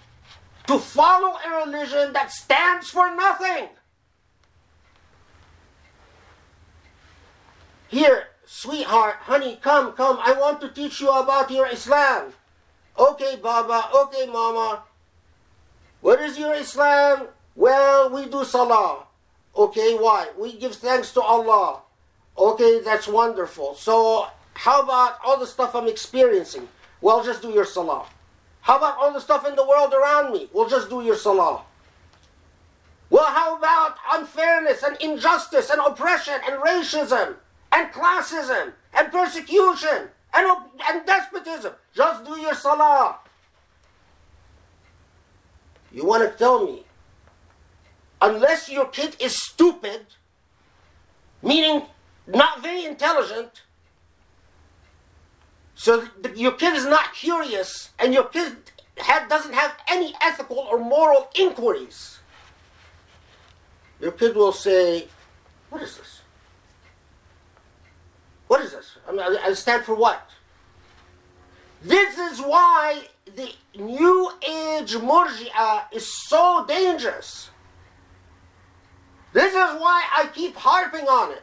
[0.66, 3.68] to follow a religion that stands for nothing?
[7.89, 12.33] Here, sweetheart, honey, come, come, I want to teach you about your Islam.
[12.99, 14.85] Okay, Baba, okay, Mama.
[16.01, 17.28] What is your Islam?
[17.55, 19.09] Well, we do Salah.
[19.57, 20.28] Okay, why?
[20.38, 21.80] We give thanks to Allah.
[22.38, 23.74] Okay, that's wonderful.
[23.74, 26.68] So, how about all the stuff I'm experiencing?
[27.01, 28.07] Well, just do your Salah.
[28.62, 30.48] How about all the stuff in the world around me?
[30.53, 31.62] Well, just do your Salah.
[33.09, 37.36] Well, how about unfairness and injustice and oppression and racism
[37.72, 40.57] and classism and persecution and,
[40.88, 41.72] and despotism?
[41.94, 43.18] Just do your Salah.
[45.92, 46.84] You want to tell me
[48.20, 50.06] unless your kid is stupid,
[51.42, 51.82] meaning
[52.26, 53.62] not very intelligent,
[55.74, 56.06] so
[56.36, 58.56] your kid is not curious, and your kid
[58.98, 62.18] have, doesn't have any ethical or moral inquiries,
[64.00, 65.08] your kid will say,
[65.70, 66.20] What is this?
[68.48, 68.96] What is this?
[69.08, 70.28] I, mean, I stand for what?
[71.82, 73.02] This is why
[73.36, 77.50] the New Age Murji'ah is so dangerous.
[79.33, 81.43] This is why I keep harping on it.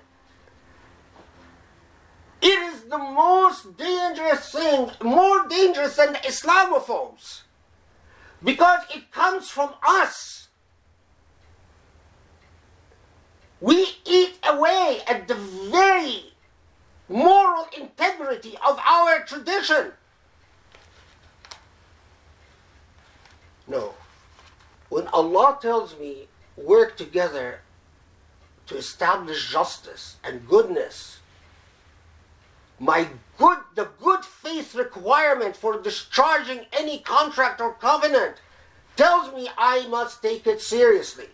[2.42, 7.42] It is the most dangerous thing, more dangerous than the Islamophobes,
[8.44, 10.50] because it comes from us.
[13.60, 16.34] We eat away at the very
[17.10, 19.94] moral integrity of our tradition.
[23.68, 23.96] No.
[24.90, 27.62] When Allah tells me work together
[28.68, 31.20] to establish justice and goodness.
[32.80, 33.08] My
[33.38, 38.36] good, the good faith requirement for discharging any contract or covenant
[38.96, 41.30] tells me I must take it seriously.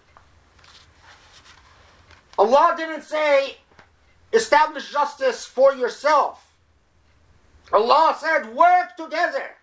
[2.38, 3.58] Allah didn't say,
[4.32, 6.52] establish justice for yourself.
[7.72, 9.56] Allah said, work together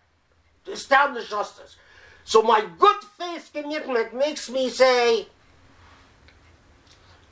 [0.65, 1.77] to establish justice.
[2.25, 5.27] So my good faith commitment makes me say,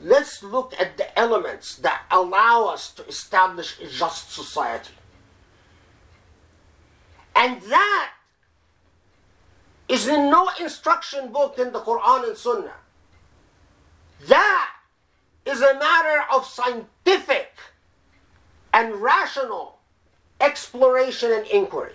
[0.01, 4.94] let's look at the elements that allow us to establish a just society.
[7.34, 8.12] And that
[9.88, 12.74] is in no instruction book in the Quran and Sunnah.
[14.26, 14.70] That
[15.46, 17.53] is a matter of scientific
[18.72, 19.78] and rational
[20.40, 21.94] exploration and inquiry.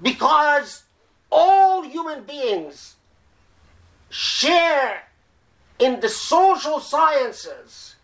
[0.00, 0.82] Because
[1.30, 2.96] all human beings
[4.12, 5.04] share
[5.78, 7.96] in the social sciences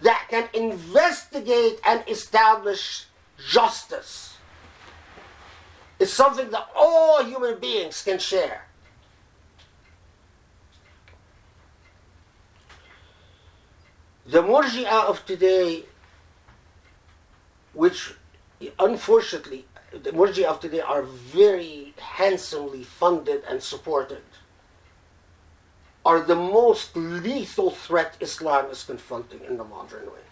[0.00, 3.06] that can investigate and establish
[3.48, 4.36] justice.
[6.00, 8.66] It's something that all human beings can share.
[14.26, 15.84] The Murji'ah of today,
[17.72, 18.14] which
[18.80, 24.22] unfortunately, the Murji'ah of today are very handsomely funded and supported
[26.09, 30.25] are the most lethal threat Islam is confronting in the modern way,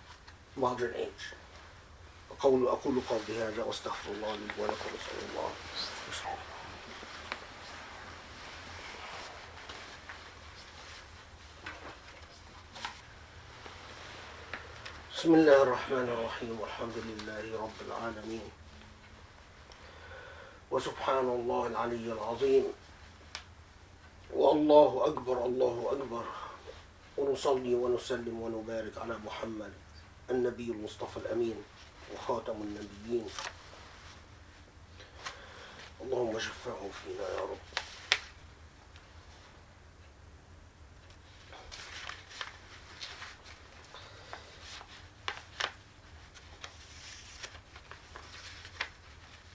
[0.56, 1.34] modern age.
[2.40, 5.50] أقول أقول قولي هذا وأستغفر الله لي ولكم نسأل الله
[15.24, 18.52] بسم الله الرحمن الرحيم والحمد لله رب العالمين
[20.72, 22.64] وسبحان الله العلي العظيم
[24.33, 26.25] والله أكبر الله أكبر.
[27.19, 29.73] ونصلي ونسلم ونبارك على محمد
[30.31, 31.63] النبي المصطفى الأمين
[32.15, 33.29] وخاتم النبيين.
[36.01, 37.59] اللهم شفعه فينا يا رب.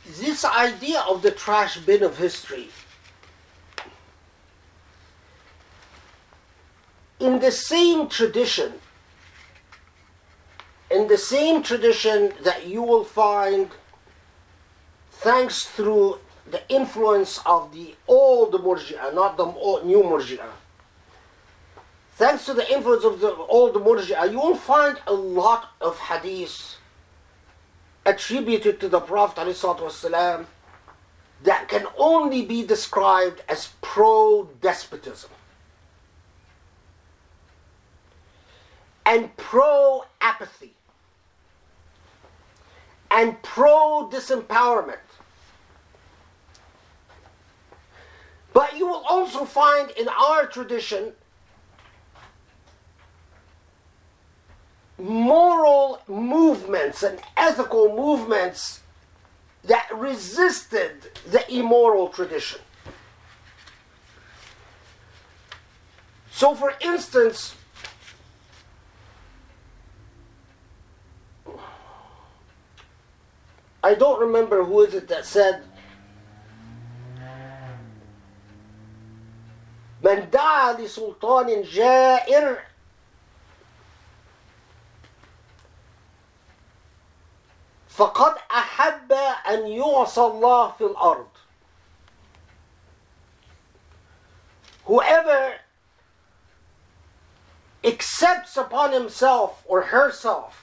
[0.06, 2.70] This idea of the trash bin of history
[7.24, 8.74] in the same tradition,
[10.92, 13.70] in the same tradition that you will find,
[15.10, 16.20] thanks through
[16.52, 19.46] the influence of the old Murji'ah, not the
[19.84, 20.52] new Murji'ah,
[22.16, 26.76] thanks to the influence of the old Murji'ah, you will find a lot of hadiths
[28.06, 30.46] attributed to the Prophet ﷺ
[31.44, 35.30] that can only be described as pro despotism
[39.06, 40.74] and pro apathy
[43.12, 44.98] and pro disempowerment.
[48.54, 51.14] But you will also find in our tradition
[54.98, 58.82] moral movements and ethical movements
[59.64, 62.62] that resisted the immoral tradition.
[66.32, 67.56] So, for instance,
[73.83, 75.63] I don't remember who is it that said,
[80.03, 82.63] من دعا لسلطان جائر
[87.89, 89.13] فقد أحب
[89.49, 91.29] أن يعصى الله في الأرض
[94.85, 95.55] Whoever
[97.85, 100.62] accepts upon himself or herself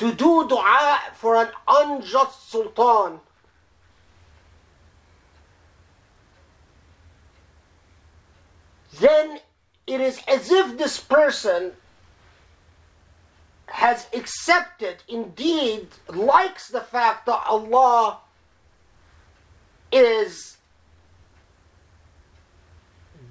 [0.00, 3.20] to do dua for an unjust sultan
[8.98, 9.40] then
[9.86, 11.72] it is as if this person
[13.66, 18.18] has accepted, indeed, likes the fact that Allah
[19.92, 20.56] is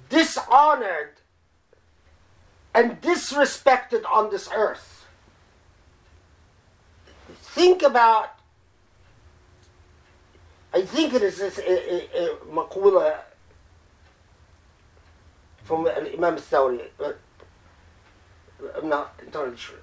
[0.08, 1.14] dishonored
[2.74, 4.99] and disrespected on this earth.
[7.50, 8.30] Think about,
[10.72, 11.58] I think it is this
[12.48, 13.18] maqula
[15.64, 17.18] from Imam Thawri, but
[18.76, 19.78] I'm not entirely sure.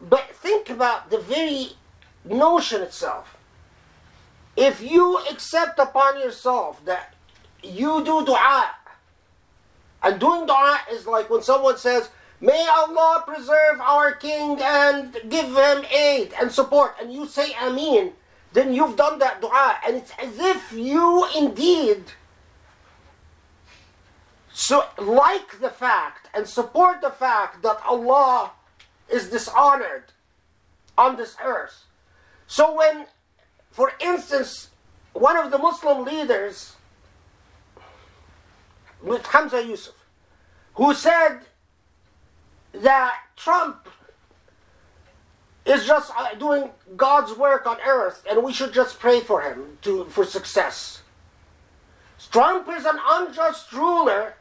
[0.00, 1.68] But think about the very
[2.24, 3.36] notion itself.
[4.56, 7.14] If you accept upon yourself that
[7.62, 8.70] you do dua,
[10.02, 15.46] and doing dua is like when someone says, May Allah preserve our king and give
[15.46, 18.12] him aid and support, and you say Ameen,
[18.52, 22.04] then you've done that dua, and it's as if you indeed
[24.52, 28.52] so like the fact and support the fact that Allah
[29.08, 30.12] is dishonored
[30.98, 31.84] on this earth.
[32.46, 33.06] So when,
[33.70, 34.68] for instance,
[35.12, 36.76] one of the Muslim leaders,
[39.02, 39.94] with Hamza Yusuf,
[40.74, 41.40] who said
[42.72, 43.88] that Trump
[45.64, 49.78] is just uh, doing God's work on earth and we should just pray for him
[49.82, 51.02] to, for success.
[52.30, 54.34] Trump is an unjust ruler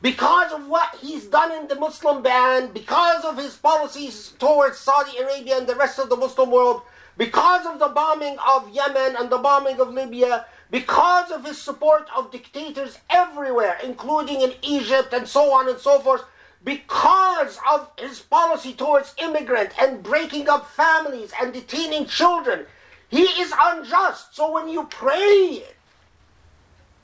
[0.00, 5.16] because of what he's done in the Muslim ban, because of his policies towards Saudi
[5.18, 6.82] Arabia and the rest of the Muslim world,
[7.16, 12.08] because of the bombing of Yemen and the bombing of Libya, because of his support
[12.16, 16.24] of dictators everywhere, including in Egypt and so on and so forth,
[16.64, 22.66] because of his policy towards immigrant and breaking up families and detaining children,
[23.08, 24.36] he is unjust.
[24.36, 25.64] So when you pray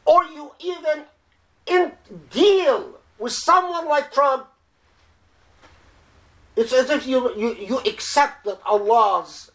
[0.04, 1.04] or you even
[1.66, 1.92] in
[2.30, 4.46] deal with someone like Trump,
[6.56, 9.50] it's as if you, you, you accept that Allah's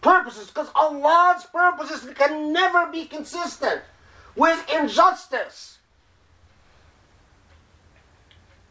[0.00, 3.82] purposes, because Allah's purposes can never be consistent
[4.36, 5.78] with injustice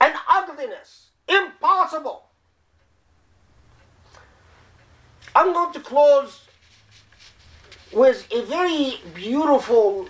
[0.03, 1.11] and ugliness.
[1.29, 2.25] Impossible.
[5.33, 6.41] I'm going to close
[7.93, 10.09] with a very beautiful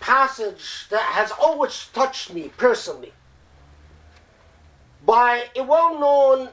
[0.00, 3.12] passage that has always touched me personally
[5.04, 6.48] by a well known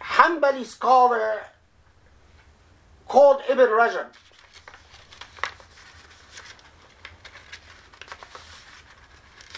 [0.00, 1.42] Hanbali scholar
[3.06, 4.06] called Ibn Rajab.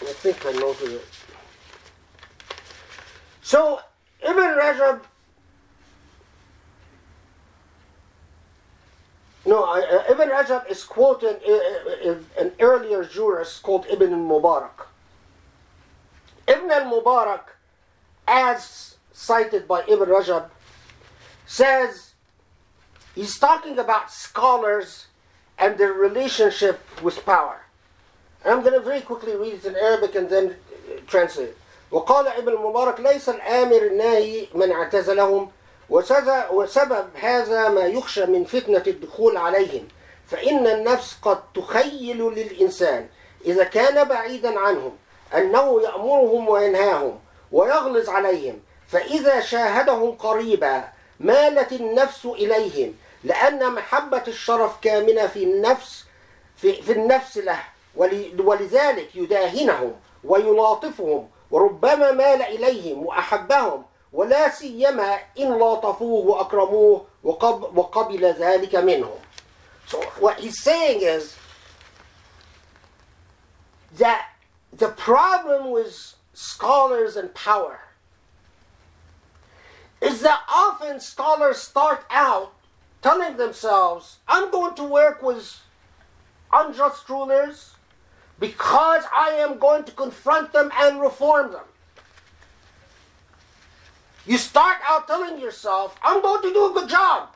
[0.01, 1.14] I think I noted it.
[3.45, 3.79] So,
[4.27, 5.01] Ibn Rajab
[9.45, 14.87] No, uh, Ibn Rajab is quoted in, an earlier jurist called Ibn Mubarak.
[16.47, 17.43] Ibn al-Mubarak,
[18.27, 20.49] as cited by Ibn Rajab,
[21.45, 22.13] says
[23.13, 25.05] He's talking about scholars
[25.59, 27.61] and their relationship with power.
[28.43, 30.55] I'm going to very quickly read it in Arabic and then
[31.05, 31.57] translate it.
[31.91, 35.51] وقال ابن المبارك ليس الآمر الناهي من اعتزلهم
[36.51, 39.87] وسبب هذا ما يخشى من فتنة الدخول عليهم
[40.27, 43.07] فإن النفس قد تخيل للإنسان
[43.45, 44.97] إذا كان بعيدا عنهم
[45.37, 47.19] أنه يأمرهم وينهاهم
[47.51, 50.83] ويغلظ عليهم فإذا شاهدهم قريبا
[51.19, 56.05] مالت النفس إليهم لأن محبة الشرف كامنة في النفس
[56.57, 57.59] في, في النفس له
[58.37, 67.06] ولذلك يداهنهم ويلاطفهم وربما مال إليهم وأحبهم ولا سيما إن لاطفوه وأكرموه
[67.74, 69.18] وقبل ذلك منهم.
[69.86, 71.36] So what he's saying is
[73.98, 74.28] that
[74.72, 77.80] the problem with scholars and power
[80.00, 82.52] is that often scholars start out
[83.02, 85.60] telling themselves, I'm going to work with
[86.52, 87.73] unjust rulers
[88.39, 91.63] because I am going to confront them and reform them.
[94.25, 97.29] You start out telling yourself, I'm going to do a good job.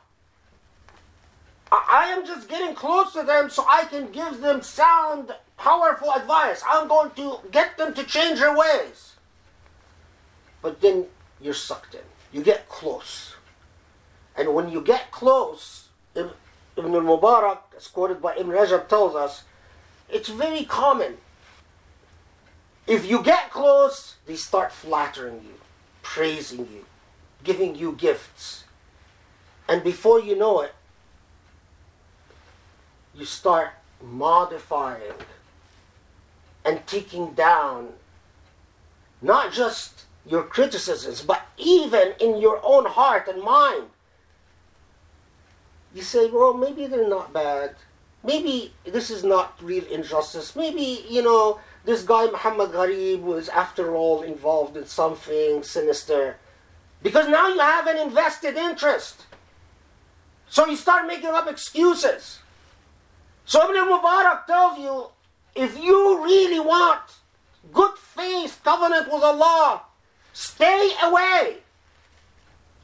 [1.72, 6.62] I am just getting close to them so I can give them sound, powerful advice.
[6.68, 9.14] I'm going to get them to change their ways.
[10.62, 11.06] But then
[11.40, 12.00] you're sucked in.
[12.32, 13.34] You get close.
[14.36, 16.32] And when you get close, Ibn
[16.76, 19.44] al-Mubarak, as quoted by Ibn Rajab, tells us,
[20.12, 21.18] it's very common.
[22.86, 25.54] If you get close, they start flattering you,
[26.02, 26.84] praising you,
[27.44, 28.64] giving you gifts.
[29.68, 30.74] And before you know it,
[33.14, 33.70] you start
[34.02, 35.14] modifying
[36.64, 37.90] and taking down
[39.22, 43.84] not just your criticisms, but even in your own heart and mind.
[45.94, 47.74] You say, well, maybe they're not bad.
[48.22, 50.54] Maybe this is not real injustice.
[50.54, 56.36] Maybe, you know, this guy Muhammad Gharib was, after all, involved in something sinister.
[57.02, 59.24] Because now you have an invested interest.
[60.48, 62.40] So you start making up excuses.
[63.46, 65.06] So Ibn Mubarak tells you
[65.54, 67.00] if you really want
[67.72, 69.82] good faith covenant with Allah,
[70.34, 71.58] stay away.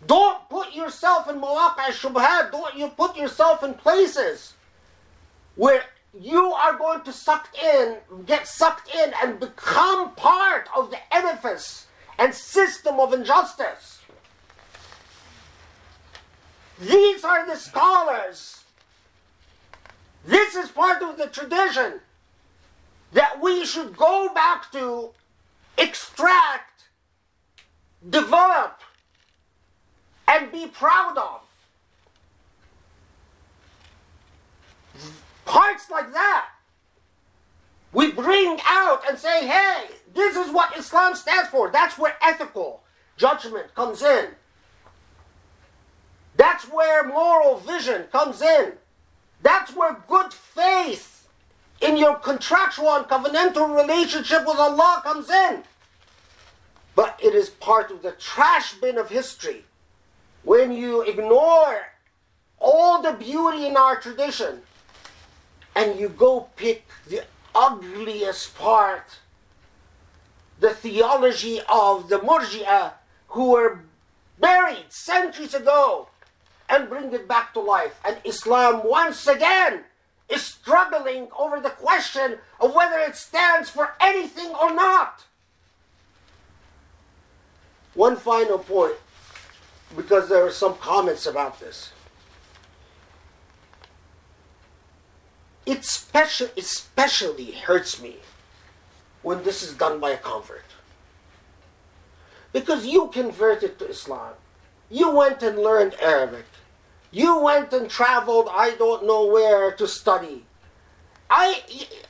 [0.06, 2.52] Don't put yourself in mawaqa shubhat.
[2.52, 4.54] Don't you put yourself in places
[5.56, 5.82] where
[6.18, 11.86] you are going to suck in, get sucked in, and become part of the edifice
[12.18, 14.00] and system of injustice.
[16.78, 18.64] These are the scholars.
[20.24, 22.00] This is part of the tradition
[23.12, 25.10] that we should go back to,
[25.78, 26.84] extract,
[28.08, 28.80] develop,
[30.28, 31.40] and be proud of.
[35.46, 36.48] Parts like that.
[37.92, 41.70] We bring out and say, hey, this is what Islam stands for.
[41.70, 42.82] That's where ethical
[43.16, 44.26] judgment comes in.
[46.36, 48.72] That's where moral vision comes in.
[49.42, 51.28] That's where good faith
[51.80, 55.62] in your contractual and covenantal relationship with Allah comes in.
[56.94, 59.64] But it is part of the trash bin of history
[60.42, 61.82] when you ignore
[62.58, 64.62] all the beauty in our tradition
[65.76, 67.22] and you go pick the
[67.54, 69.18] ugliest part,
[70.58, 72.94] the theology of the Murji'ah
[73.28, 73.80] who were
[74.40, 76.08] buried centuries ago,
[76.68, 78.00] and bring it back to life.
[78.04, 79.84] And Islam, once again,
[80.28, 85.24] is struggling over the question of whether it stands for anything or not.
[87.94, 88.96] One final point,
[89.94, 91.92] because there are some comments about this.
[95.66, 98.16] It special, especially hurts me
[99.22, 100.64] when this is done by a convert.
[102.52, 104.34] Because you converted to Islam.
[104.88, 106.46] You went and learned Arabic.
[107.10, 110.44] You went and traveled, I don't know where, to study.
[111.28, 111.62] I,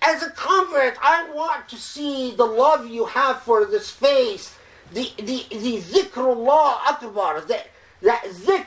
[0.02, 4.58] as a convert, I want to see the love you have for this faith,
[4.92, 7.68] the, the, the zikrullah akbar, that,
[8.02, 8.66] that zikr,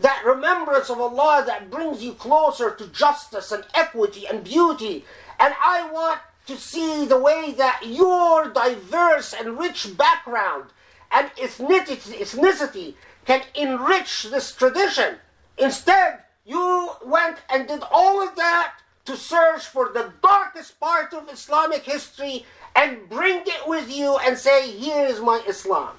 [0.00, 5.04] that remembrance of Allah that brings you closer to justice and equity and beauty.
[5.38, 10.70] And I want to see the way that your diverse and rich background
[11.12, 12.94] and ethnicity,
[13.26, 15.16] can enrich this tradition.
[15.58, 18.74] Instead, you went and did all of that
[19.04, 24.38] to search for the darkest part of Islamic history and bring it with you and
[24.38, 25.90] say, Here is my Islam.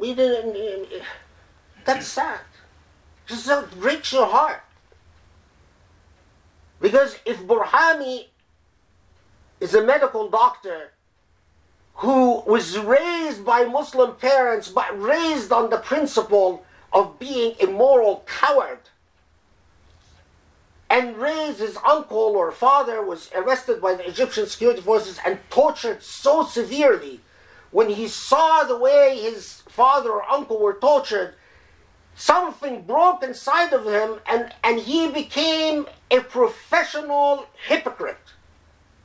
[0.00, 0.56] We didn't.
[0.56, 1.04] Uh,
[1.84, 2.40] that's sad.
[3.26, 4.62] Just it breaks your heart.
[6.80, 8.28] Because if Burhami
[9.60, 10.92] is a medical doctor
[11.96, 18.24] who was raised by Muslim parents but raised on the principle of being a moral
[18.26, 18.78] coward,
[20.88, 26.02] and raised his uncle or father was arrested by the Egyptian security forces and tortured
[26.02, 27.20] so severely
[27.70, 31.34] when he saw the way his father or uncle were tortured
[32.14, 38.34] something broke inside of him and, and he became a professional hypocrite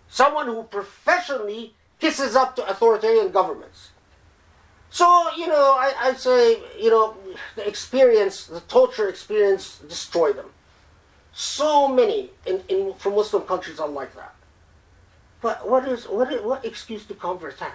[0.09, 3.91] someone who professionally kisses up to authoritarian governments
[4.89, 5.05] so
[5.37, 7.15] you know I, I say you know
[7.55, 10.49] the experience the torture experience destroyed them
[11.35, 14.33] so many in, in from Muslim countries are like that.
[15.41, 17.73] But what is what is, what excuse do converts have?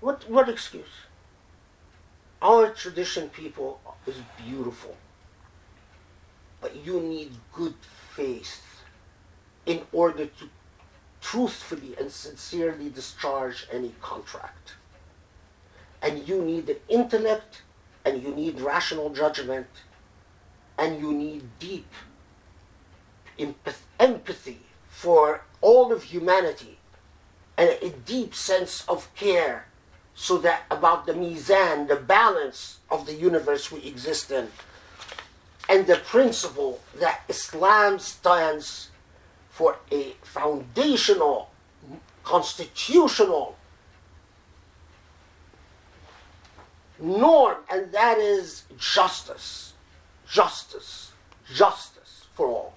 [0.00, 1.06] What what excuse?
[2.42, 4.96] Our tradition, people, is beautiful,
[6.60, 7.74] but you need good
[8.14, 8.62] faith
[9.64, 10.48] in order to
[11.20, 14.74] truthfully and sincerely discharge any contract.
[16.02, 17.62] And you need an intellect,
[18.04, 19.66] and you need rational judgment
[20.78, 21.92] and you need deep
[23.98, 26.78] empathy for all of humanity
[27.56, 29.66] and a deep sense of care
[30.15, 34.47] so that about the mizan, the balance of the universe we exist in,
[35.69, 38.89] and the principle that Islam stands
[39.49, 41.49] for a foundational,
[42.23, 43.55] constitutional
[46.99, 49.73] norm, and that is justice
[50.31, 51.11] justice
[51.53, 52.73] justice for all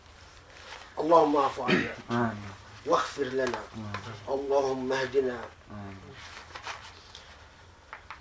[0.99, 2.35] اللهم اعف عنا
[2.87, 3.61] واغفر لنا
[4.29, 5.41] اللهم اهدنا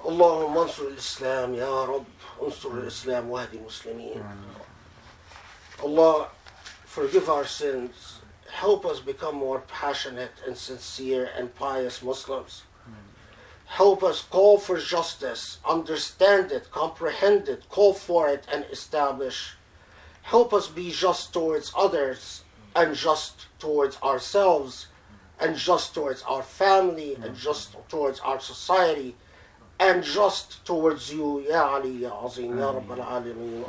[0.06, 2.06] اللهم انصر الاسلام يا رب
[2.42, 4.24] انصر الاسلام واهد المسلمين
[5.84, 6.28] Allah
[6.86, 8.20] forgive our sins
[8.50, 12.64] help us become more passionate and sincere and pious Muslims
[13.74, 19.56] Help us call for justice, understand it, comprehend it, call for it, and establish.
[20.22, 22.44] Help us be just towards others
[22.76, 24.90] and just towards ourselves
[25.40, 29.16] and just towards our family and just towards our society
[29.81, 33.65] and just towards you, Ya Ali, Ya Azim, Ya Rabbal Alameen,